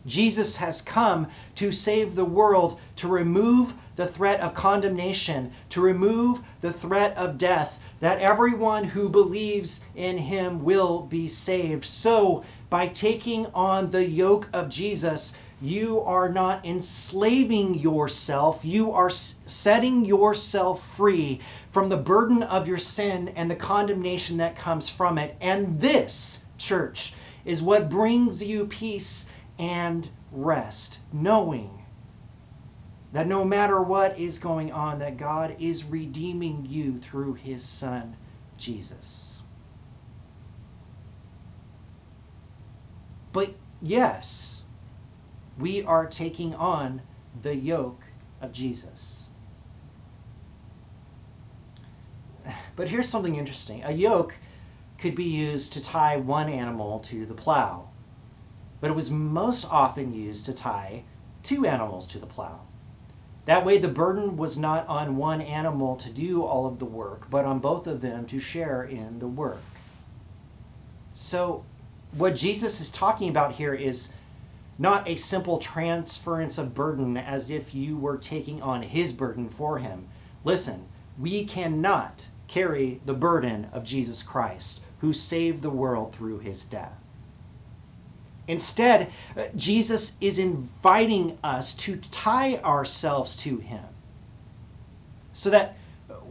Jesus 0.06 0.58
has 0.58 0.84
come 0.84 1.28
to 1.56 1.72
save 1.72 2.14
the 2.14 2.26
world, 2.26 2.80
to 2.98 3.08
remove 3.08 3.74
the 3.96 4.06
threat 4.06 4.40
of 4.40 4.54
condemnation, 4.54 5.52
to 5.70 5.82
remove 5.82 6.42
the 6.62 6.72
threat 6.72 7.18
of 7.18 7.40
death, 7.40 7.80
that 8.02 8.20
everyone 8.20 8.84
who 8.84 9.10
believes 9.10 9.82
in 9.96 10.20
him 10.20 10.64
will 10.64 11.02
be 11.02 11.28
saved. 11.28 11.86
So, 11.86 12.44
by 12.70 12.88
taking 12.88 13.48
on 13.48 13.90
the 13.90 14.08
yoke 14.08 14.48
of 14.54 14.70
Jesus, 14.70 15.34
you 15.62 16.02
are 16.02 16.28
not 16.28 16.66
enslaving 16.66 17.76
yourself. 17.76 18.66
You 18.66 18.92
are 18.92 19.12
setting 19.12 20.04
yourself 20.06 20.88
free 20.96 21.40
from 21.72 21.90
the 21.90 21.98
burden 21.98 22.42
of 22.42 22.68
your 22.68 22.80
sin 22.80 23.30
and 23.36 23.50
the 23.50 23.56
condemnation 23.56 24.38
that 24.38 24.56
comes 24.56 24.90
from 24.90 25.20
it. 25.20 25.38
And 25.40 25.80
this, 25.80 26.44
church, 26.58 27.14
is 27.46 27.62
what 27.62 27.90
brings 27.90 28.44
you 28.44 28.66
peace 28.66 29.28
and 29.60 30.10
rest, 30.32 31.00
knowing 31.14 31.84
that 33.14 33.28
no 33.28 33.46
matter 33.46 33.82
what 33.82 34.18
is 34.18 34.40
going 34.40 34.72
on, 34.72 35.00
that 35.00 35.18
God 35.18 35.56
is 35.60 35.84
redeeming 35.84 36.66
you 36.68 36.98
through 36.98 37.36
his 37.36 37.62
son, 37.62 38.16
Jesus. 38.58 39.44
But 43.34 43.54
yes, 43.82 44.61
we 45.62 45.84
are 45.84 46.06
taking 46.06 46.56
on 46.56 47.02
the 47.42 47.56
yoke 47.56 48.04
of 48.42 48.52
Jesus. 48.52 49.30
But 52.76 52.88
here's 52.88 53.08
something 53.08 53.36
interesting. 53.36 53.84
A 53.84 53.92
yoke 53.92 54.36
could 54.98 55.16
be 55.16 55.26
used 55.26 55.74
to 55.74 55.84
tie 55.84 56.18
one 56.18 56.50
animal 56.50 57.00
to 57.00 57.26
the 57.26 57.34
plow, 57.34 57.90
but 58.80 58.90
it 58.90 58.96
was 58.96 59.12
most 59.12 59.66
often 59.70 60.14
used 60.14 60.46
to 60.46 60.54
tie 60.54 61.04
two 61.44 61.66
animals 61.66 62.08
to 62.08 62.20
the 62.20 62.26
plow. 62.26 62.62
That 63.46 63.66
way, 63.66 63.78
the 63.78 63.88
burden 63.88 64.38
was 64.38 64.58
not 64.58 64.88
on 64.88 65.18
one 65.18 65.42
animal 65.42 65.96
to 65.98 66.10
do 66.10 66.44
all 66.44 66.68
of 66.68 66.80
the 66.80 66.86
work, 66.86 67.30
but 67.30 67.44
on 67.44 67.60
both 67.60 67.88
of 67.88 68.02
them 68.02 68.26
to 68.28 68.40
share 68.40 68.84
in 68.84 69.20
the 69.20 69.28
work. 69.28 69.62
So, 71.14 71.66
what 72.12 72.36
Jesus 72.36 72.80
is 72.80 72.90
talking 72.90 73.30
about 73.30 73.54
here 73.54 73.74
is 73.74 74.14
not 74.82 75.08
a 75.08 75.16
simple 75.16 75.60
transference 75.60 76.58
of 76.58 76.74
burden 76.74 77.16
as 77.16 77.52
if 77.52 77.76
you 77.76 77.96
were 77.96 78.18
taking 78.18 78.64
on 78.64 78.82
his 78.82 79.14
burden 79.14 79.48
for 79.48 79.78
him. 79.78 80.08
Listen, 80.44 80.88
we 81.20 81.46
cannot 81.46 82.30
carry 82.48 83.00
the 83.06 83.14
burden 83.14 83.68
of 83.72 83.84
Jesus 83.84 84.24
Christ, 84.24 84.82
who 85.02 85.14
saved 85.14 85.62
the 85.62 85.70
world 85.70 86.16
through 86.16 86.40
his 86.40 86.66
death. 86.66 86.96
Instead, 88.48 89.12
uh, 89.38 89.44
Jesus 89.56 90.14
is 90.20 90.40
inviting 90.40 91.38
us 91.44 91.76
to 91.76 91.98
tie 91.98 92.56
ourselves 92.58 93.36
to 93.36 93.58
him 93.58 93.86
so 95.32 95.52
that 95.52 95.78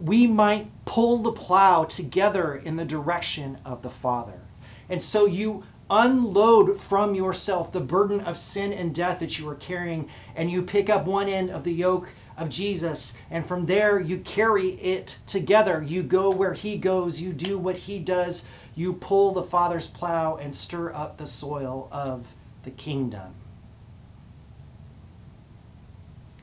we 0.03 0.27
might 0.27 0.69
pull 0.87 1.19
the 1.19 1.31
plow 1.31 1.85
together 1.85 2.57
in 2.57 2.75
the 2.75 2.85
direction 2.85 3.59
of 3.65 3.83
the 3.83 3.91
Father. 3.91 4.41
And 4.89 5.01
so 5.01 5.27
you 5.27 5.63
unload 5.91 6.81
from 6.81 7.15
yourself 7.15 7.73
the 7.73 7.81
burden 7.81 8.21
of 8.21 8.39
sin 8.39 8.73
and 8.73 8.95
death 8.95 9.19
that 9.19 9.39
you 9.39 9.49
are 9.49 9.57
carrying, 9.57 10.09
and 10.37 10.51
you 10.51 10.63
pick 10.63 10.89
up 10.89 11.05
one 11.05 11.29
end 11.29 11.51
of 11.51 11.65
the 11.65 11.73
yoke 11.73 12.09
of 12.37 12.49
Jesus, 12.49 13.19
and 13.31 13.45
from 13.45 13.67
there 13.67 14.01
you 14.01 14.19
carry 14.19 14.71
it 14.81 15.19
together. 15.27 15.83
You 15.87 16.03
go 16.03 16.31
where 16.31 16.55
He 16.55 16.77
goes, 16.77 17.21
you 17.21 17.33
do 17.33 17.59
what 17.59 17.77
He 17.77 17.99
does, 17.99 18.45
you 18.75 18.95
pull 18.95 19.33
the 19.33 19.43
Father's 19.43 19.89
plow 19.89 20.37
and 20.37 20.57
stir 20.57 20.93
up 20.95 21.19
the 21.19 21.27
soil 21.27 21.89
of 21.93 22.25
the 22.63 22.71
kingdom. 22.71 23.35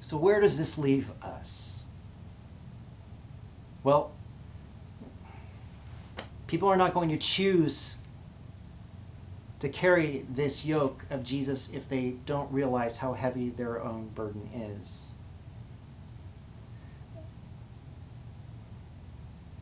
So, 0.02 0.18
where 0.18 0.40
does 0.40 0.58
this 0.58 0.78
leave 0.78 1.12
us? 1.22 1.86
Well, 3.84 4.12
people 6.48 6.70
are 6.70 6.78
not 6.78 6.94
going 6.94 7.10
to 7.10 7.18
choose 7.18 7.98
to 9.60 9.70
carry 9.70 10.26
this 10.30 10.66
yoke 10.66 11.06
of 11.10 11.24
Jesus 11.24 11.72
if 11.74 11.90
they 11.90 12.16
don't 12.26 12.52
realize 12.52 12.98
how 12.98 13.14
heavy 13.14 13.50
their 13.50 13.82
own 13.82 14.10
burden 14.14 14.50
is. 14.54 15.14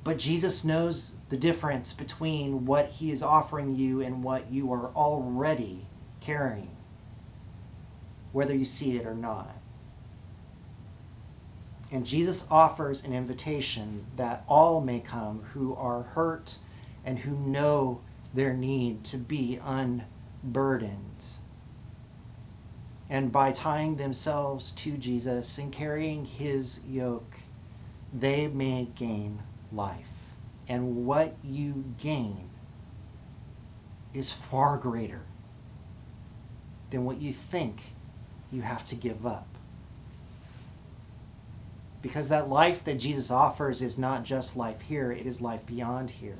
But 0.04 0.20
Jesus 0.20 0.64
knows 0.64 1.16
the 1.30 1.38
difference 1.38 1.92
between 1.92 2.66
what 2.66 2.90
he 2.90 3.10
is 3.10 3.24
offering 3.24 3.74
you 3.74 4.02
and 4.02 4.24
what 4.24 4.52
you 4.52 4.72
are 4.72 4.92
already 4.96 5.88
carrying, 6.22 6.70
whether 8.32 8.54
you 8.54 8.66
see 8.66 8.98
it 8.98 9.08
or 9.08 9.16
not. 9.16 9.56
And 11.92 12.06
Jesus 12.06 12.46
offers 12.52 13.04
an 13.04 13.14
invitation 13.14 14.06
that 14.16 14.44
all 14.48 14.80
may 14.80 15.00
come 15.00 15.42
who 15.54 15.74
are 15.76 16.04
hurt 16.04 16.60
and 17.04 17.20
who 17.20 17.32
know 17.32 18.02
their 18.36 18.54
need 18.54 19.04
to 19.06 19.18
be 19.18 19.60
unburdened. 19.64 21.26
And 23.10 23.32
by 23.32 23.52
tying 23.52 23.96
themselves 23.96 24.72
to 24.72 24.98
Jesus 24.98 25.58
and 25.58 25.72
carrying 25.72 26.26
his 26.26 26.82
yoke, 26.88 27.38
they 28.14 28.48
may 28.48 28.90
gain 28.96 29.42
life. 29.72 30.08
And 30.68 31.06
what 31.06 31.36
you 31.44 31.86
gain 31.98 32.50
is 34.14 34.32
far 34.32 34.78
greater 34.78 35.22
than 36.90 37.06
what 37.06 37.22
you 37.22 37.32
think 37.32 37.82
you 38.52 38.62
have 38.64 38.84
to 38.86 38.96
give 38.96 39.26
up. 39.26 39.48
Because 42.02 42.30
that 42.30 42.50
life 42.50 42.84
that 42.84 43.00
Jesus 43.00 43.32
offers 43.32 43.82
is 43.82 43.98
not 43.98 44.24
just 44.24 44.58
life 44.58 44.82
here, 44.82 45.12
it 45.12 45.26
is 45.26 45.42
life 45.42 45.66
beyond 45.66 46.10
here. 46.10 46.38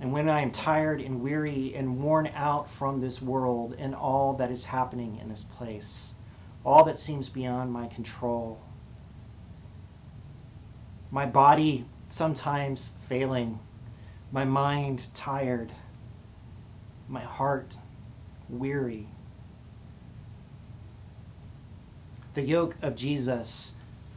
And 0.00 0.12
when 0.12 0.28
I 0.28 0.40
am 0.40 0.50
tired 0.50 1.00
and 1.00 1.22
weary 1.22 1.74
and 1.74 2.02
worn 2.02 2.28
out 2.34 2.68
from 2.68 3.00
this 3.00 3.22
world 3.22 3.74
and 3.78 3.94
all 3.94 4.34
that 4.34 4.50
is 4.50 4.66
happening 4.66 5.18
in 5.20 5.28
this 5.28 5.44
place, 5.44 6.14
all 6.64 6.84
that 6.84 6.98
seems 6.98 7.28
beyond 7.28 7.72
my 7.72 7.86
control, 7.86 8.60
my 11.10 11.26
body 11.26 11.84
sometimes 12.08 12.92
failing, 13.08 13.58
my 14.32 14.44
mind 14.44 15.08
tired, 15.14 15.72
my 17.08 17.20
heart 17.20 17.76
weary. 18.48 19.08
The 22.34 22.42
yoke 22.42 22.76
of 22.82 22.96
Jesus 22.96 23.74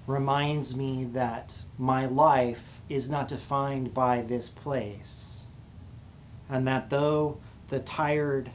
reminds 0.07 0.75
me 0.75 1.03
that 1.13 1.63
my 1.77 2.05
life 2.05 2.81
is 2.89 3.09
not 3.09 3.27
defined 3.27 3.93
by 3.93 4.21
this 4.21 4.49
place, 4.49 5.46
and 6.49 6.67
that 6.67 6.89
though 6.89 7.37
the 7.69 7.79
tired 7.79 8.51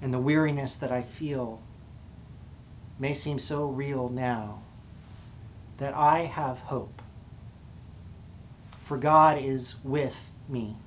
and 0.00 0.12
the 0.12 0.18
weariness 0.18 0.76
that 0.76 0.92
I 0.92 1.02
feel 1.02 1.60
may 2.98 3.14
seem 3.14 3.38
so 3.38 3.66
real 3.66 4.08
now, 4.08 4.62
that 5.78 5.94
I 5.94 6.24
have 6.24 6.58
hope 6.58 7.02
for 8.88 8.96
God 8.96 9.36
is 9.36 9.74
with 9.84 10.30
me. 10.48 10.78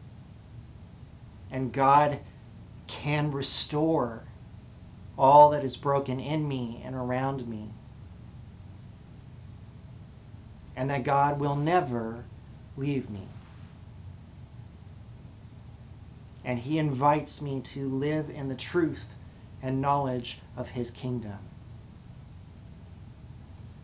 And 1.51 1.71
God 1.71 2.17
can 2.87 3.31
restore 3.31 4.23
all 5.19 5.51
that 5.51 5.63
is 5.63 5.77
broken 5.77 6.19
in 6.19 6.47
me 6.47 6.81
and 6.83 6.95
around 6.95 7.47
me. 7.47 7.69
And 10.75 10.89
that 10.89 11.03
God 11.03 11.39
will 11.39 11.55
never 11.55 12.23
leave 12.75 13.07
me. 13.07 13.27
And 16.43 16.59
He 16.59 16.77
invites 16.77 17.41
me 17.41 17.61
to 17.61 17.87
live 17.87 18.29
in 18.29 18.47
the 18.47 18.55
truth 18.55 19.13
and 19.61 19.81
knowledge 19.81 20.39
of 20.57 20.69
His 20.69 20.91
kingdom. 20.91 21.37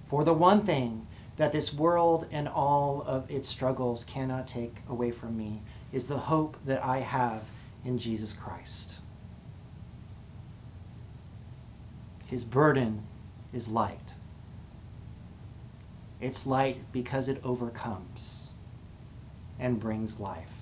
For 0.08 0.24
the 0.24 0.34
one 0.34 0.64
thing 0.66 1.06
that 1.36 1.52
this 1.52 1.74
world 1.74 2.26
and 2.32 2.48
all 2.48 3.04
of 3.06 3.30
its 3.30 3.48
struggles 3.48 4.04
cannot 4.04 4.48
take 4.48 4.78
away 4.90 5.12
from 5.12 5.38
me 5.38 5.62
is 5.92 6.08
the 6.08 6.18
hope 6.18 6.58
that 6.66 6.84
I 6.84 7.00
have 7.00 7.44
in 7.86 7.98
Jesus 7.98 8.34
Christ. 8.34 9.00
His 12.26 12.44
burden 12.44 13.04
is 13.54 13.70
light. 13.70 14.16
It's 16.20 16.46
light 16.46 16.92
because 16.92 17.28
it 17.28 17.40
overcomes 17.44 18.54
and 19.60 19.80
brings 19.80 20.20
life. 20.20 20.57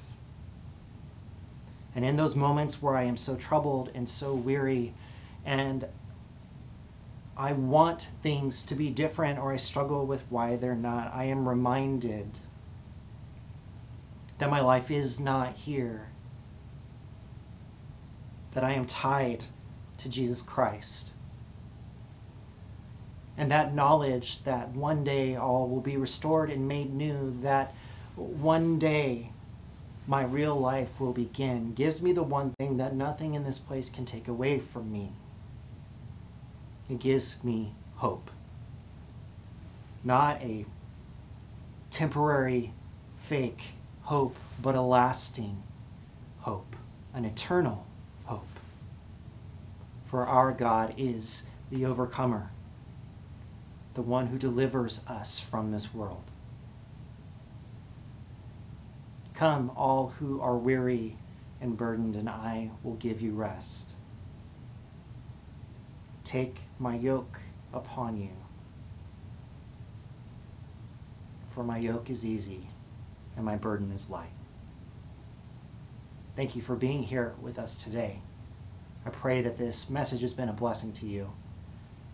And 1.96 2.04
in 2.04 2.18
those 2.18 2.36
moments 2.36 2.82
where 2.82 2.98
I 2.98 3.04
am 3.04 3.16
so 3.16 3.36
troubled 3.36 3.90
and 3.96 4.08
so 4.08 4.34
weary, 4.34 4.94
and 5.46 5.88
I 7.38 7.54
want 7.54 8.10
things 8.22 8.64
to 8.64 8.76
be 8.76 8.90
different 8.90 9.40
or 9.40 9.54
I 9.54 9.58
struggle 9.58 10.06
with 10.06 10.24
why 10.30 10.58
they're 10.58 10.76
not, 10.76 11.14
I 11.14 11.26
am 11.26 11.48
reminded 11.48 12.40
that 14.38 14.50
my 14.50 14.60
life 14.60 14.92
is 14.92 15.20
not 15.20 15.56
here, 15.56 16.10
that 18.54 18.64
I 18.64 18.74
am 18.74 18.86
tied 18.86 19.46
to 19.98 20.10
Jesus 20.10 20.42
Christ. 20.42 21.14
And 23.38 23.52
that 23.52 23.74
knowledge 23.74 24.44
that 24.44 24.70
one 24.70 25.04
day 25.04 25.36
all 25.36 25.68
will 25.68 25.82
be 25.82 25.98
restored 25.98 26.50
and 26.50 26.68
made 26.68 26.94
new, 26.94 27.36
that 27.42 27.74
one 28.16 28.80
day 28.80 29.32
my 30.08 30.24
real 30.24 30.56
life 30.56 31.00
will 31.00 31.14
begin, 31.14 31.74
gives 31.74 32.02
me 32.02 32.12
the 32.12 32.24
one 32.24 32.54
thing 32.60 32.78
that 32.78 32.96
nothing 32.96 33.34
in 33.34 33.44
this 33.44 33.58
place 33.58 33.90
can 33.90 34.06
take 34.06 34.28
away 34.28 34.60
from 34.60 34.92
me. 34.92 35.12
It 36.90 37.00
gives 37.00 37.44
me 37.44 37.74
hope. 37.96 38.30
Not 40.04 40.42
a 40.42 40.66
temporary, 41.90 42.72
fake 43.18 43.62
hope, 44.04 44.36
but 44.62 44.76
a 44.76 44.82
lasting 44.82 45.64
hope, 46.42 46.76
an 47.14 47.26
eternal 47.26 47.88
hope. 48.26 48.48
For 50.06 50.28
our 50.28 50.52
God 50.52 50.94
is 50.98 51.44
the 51.72 51.86
overcomer, 51.86 52.52
the 53.96 54.04
one 54.04 54.28
who 54.28 54.38
delivers 54.38 55.02
us 55.08 55.40
from 55.40 55.72
this 55.72 55.92
world. 55.92 56.22
Come, 59.36 59.72
all 59.76 60.14
who 60.20 60.40
are 60.40 60.56
weary 60.56 61.18
and 61.60 61.76
burdened, 61.76 62.16
and 62.16 62.30
I 62.30 62.72
will 62.84 62.96
give 62.96 63.22
you 63.22 63.34
rest. 63.34 63.96
Take 66.24 66.60
my 66.80 66.96
yoke 66.96 67.40
upon 67.74 68.18
you, 68.18 68.32
for 71.50 71.64
my 71.64 71.78
yoke 71.78 72.10
is 72.10 72.26
easy 72.26 72.68
and 73.36 73.46
my 73.46 73.56
burden 73.56 73.92
is 73.92 74.10
light. 74.10 74.32
Thank 76.36 76.56
you 76.56 76.62
for 76.62 76.76
being 76.76 77.04
here 77.04 77.34
with 77.42 77.60
us 77.60 77.84
today. 77.84 78.22
I 79.06 79.10
pray 79.10 79.42
that 79.42 79.58
this 79.58 79.90
message 79.90 80.22
has 80.22 80.34
been 80.34 80.50
a 80.50 80.54
blessing 80.54 80.92
to 80.94 81.06
you. 81.06 81.32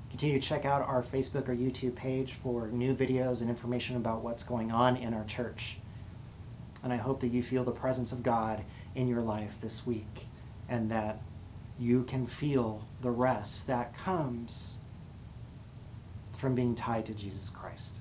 Continue 0.09 0.39
to 0.39 0.47
check 0.47 0.65
out 0.65 0.81
our 0.81 1.01
Facebook 1.01 1.47
or 1.47 1.55
YouTube 1.55 1.95
page 1.95 2.33
for 2.33 2.67
new 2.67 2.93
videos 2.93 3.41
and 3.41 3.49
information 3.49 3.95
about 3.95 4.21
what's 4.23 4.43
going 4.43 4.71
on 4.71 4.97
in 4.97 5.13
our 5.13 5.23
church. 5.23 5.77
And 6.83 6.91
I 6.91 6.97
hope 6.97 7.21
that 7.21 7.27
you 7.27 7.43
feel 7.43 7.63
the 7.63 7.71
presence 7.71 8.11
of 8.11 8.23
God 8.23 8.63
in 8.95 9.07
your 9.07 9.21
life 9.21 9.55
this 9.61 9.85
week 9.85 10.27
and 10.67 10.89
that 10.91 11.21
you 11.79 12.03
can 12.03 12.27
feel 12.27 12.87
the 13.01 13.11
rest 13.11 13.67
that 13.67 13.93
comes 13.95 14.79
from 16.37 16.55
being 16.55 16.75
tied 16.75 17.05
to 17.05 17.13
Jesus 17.13 17.49
Christ. 17.49 18.00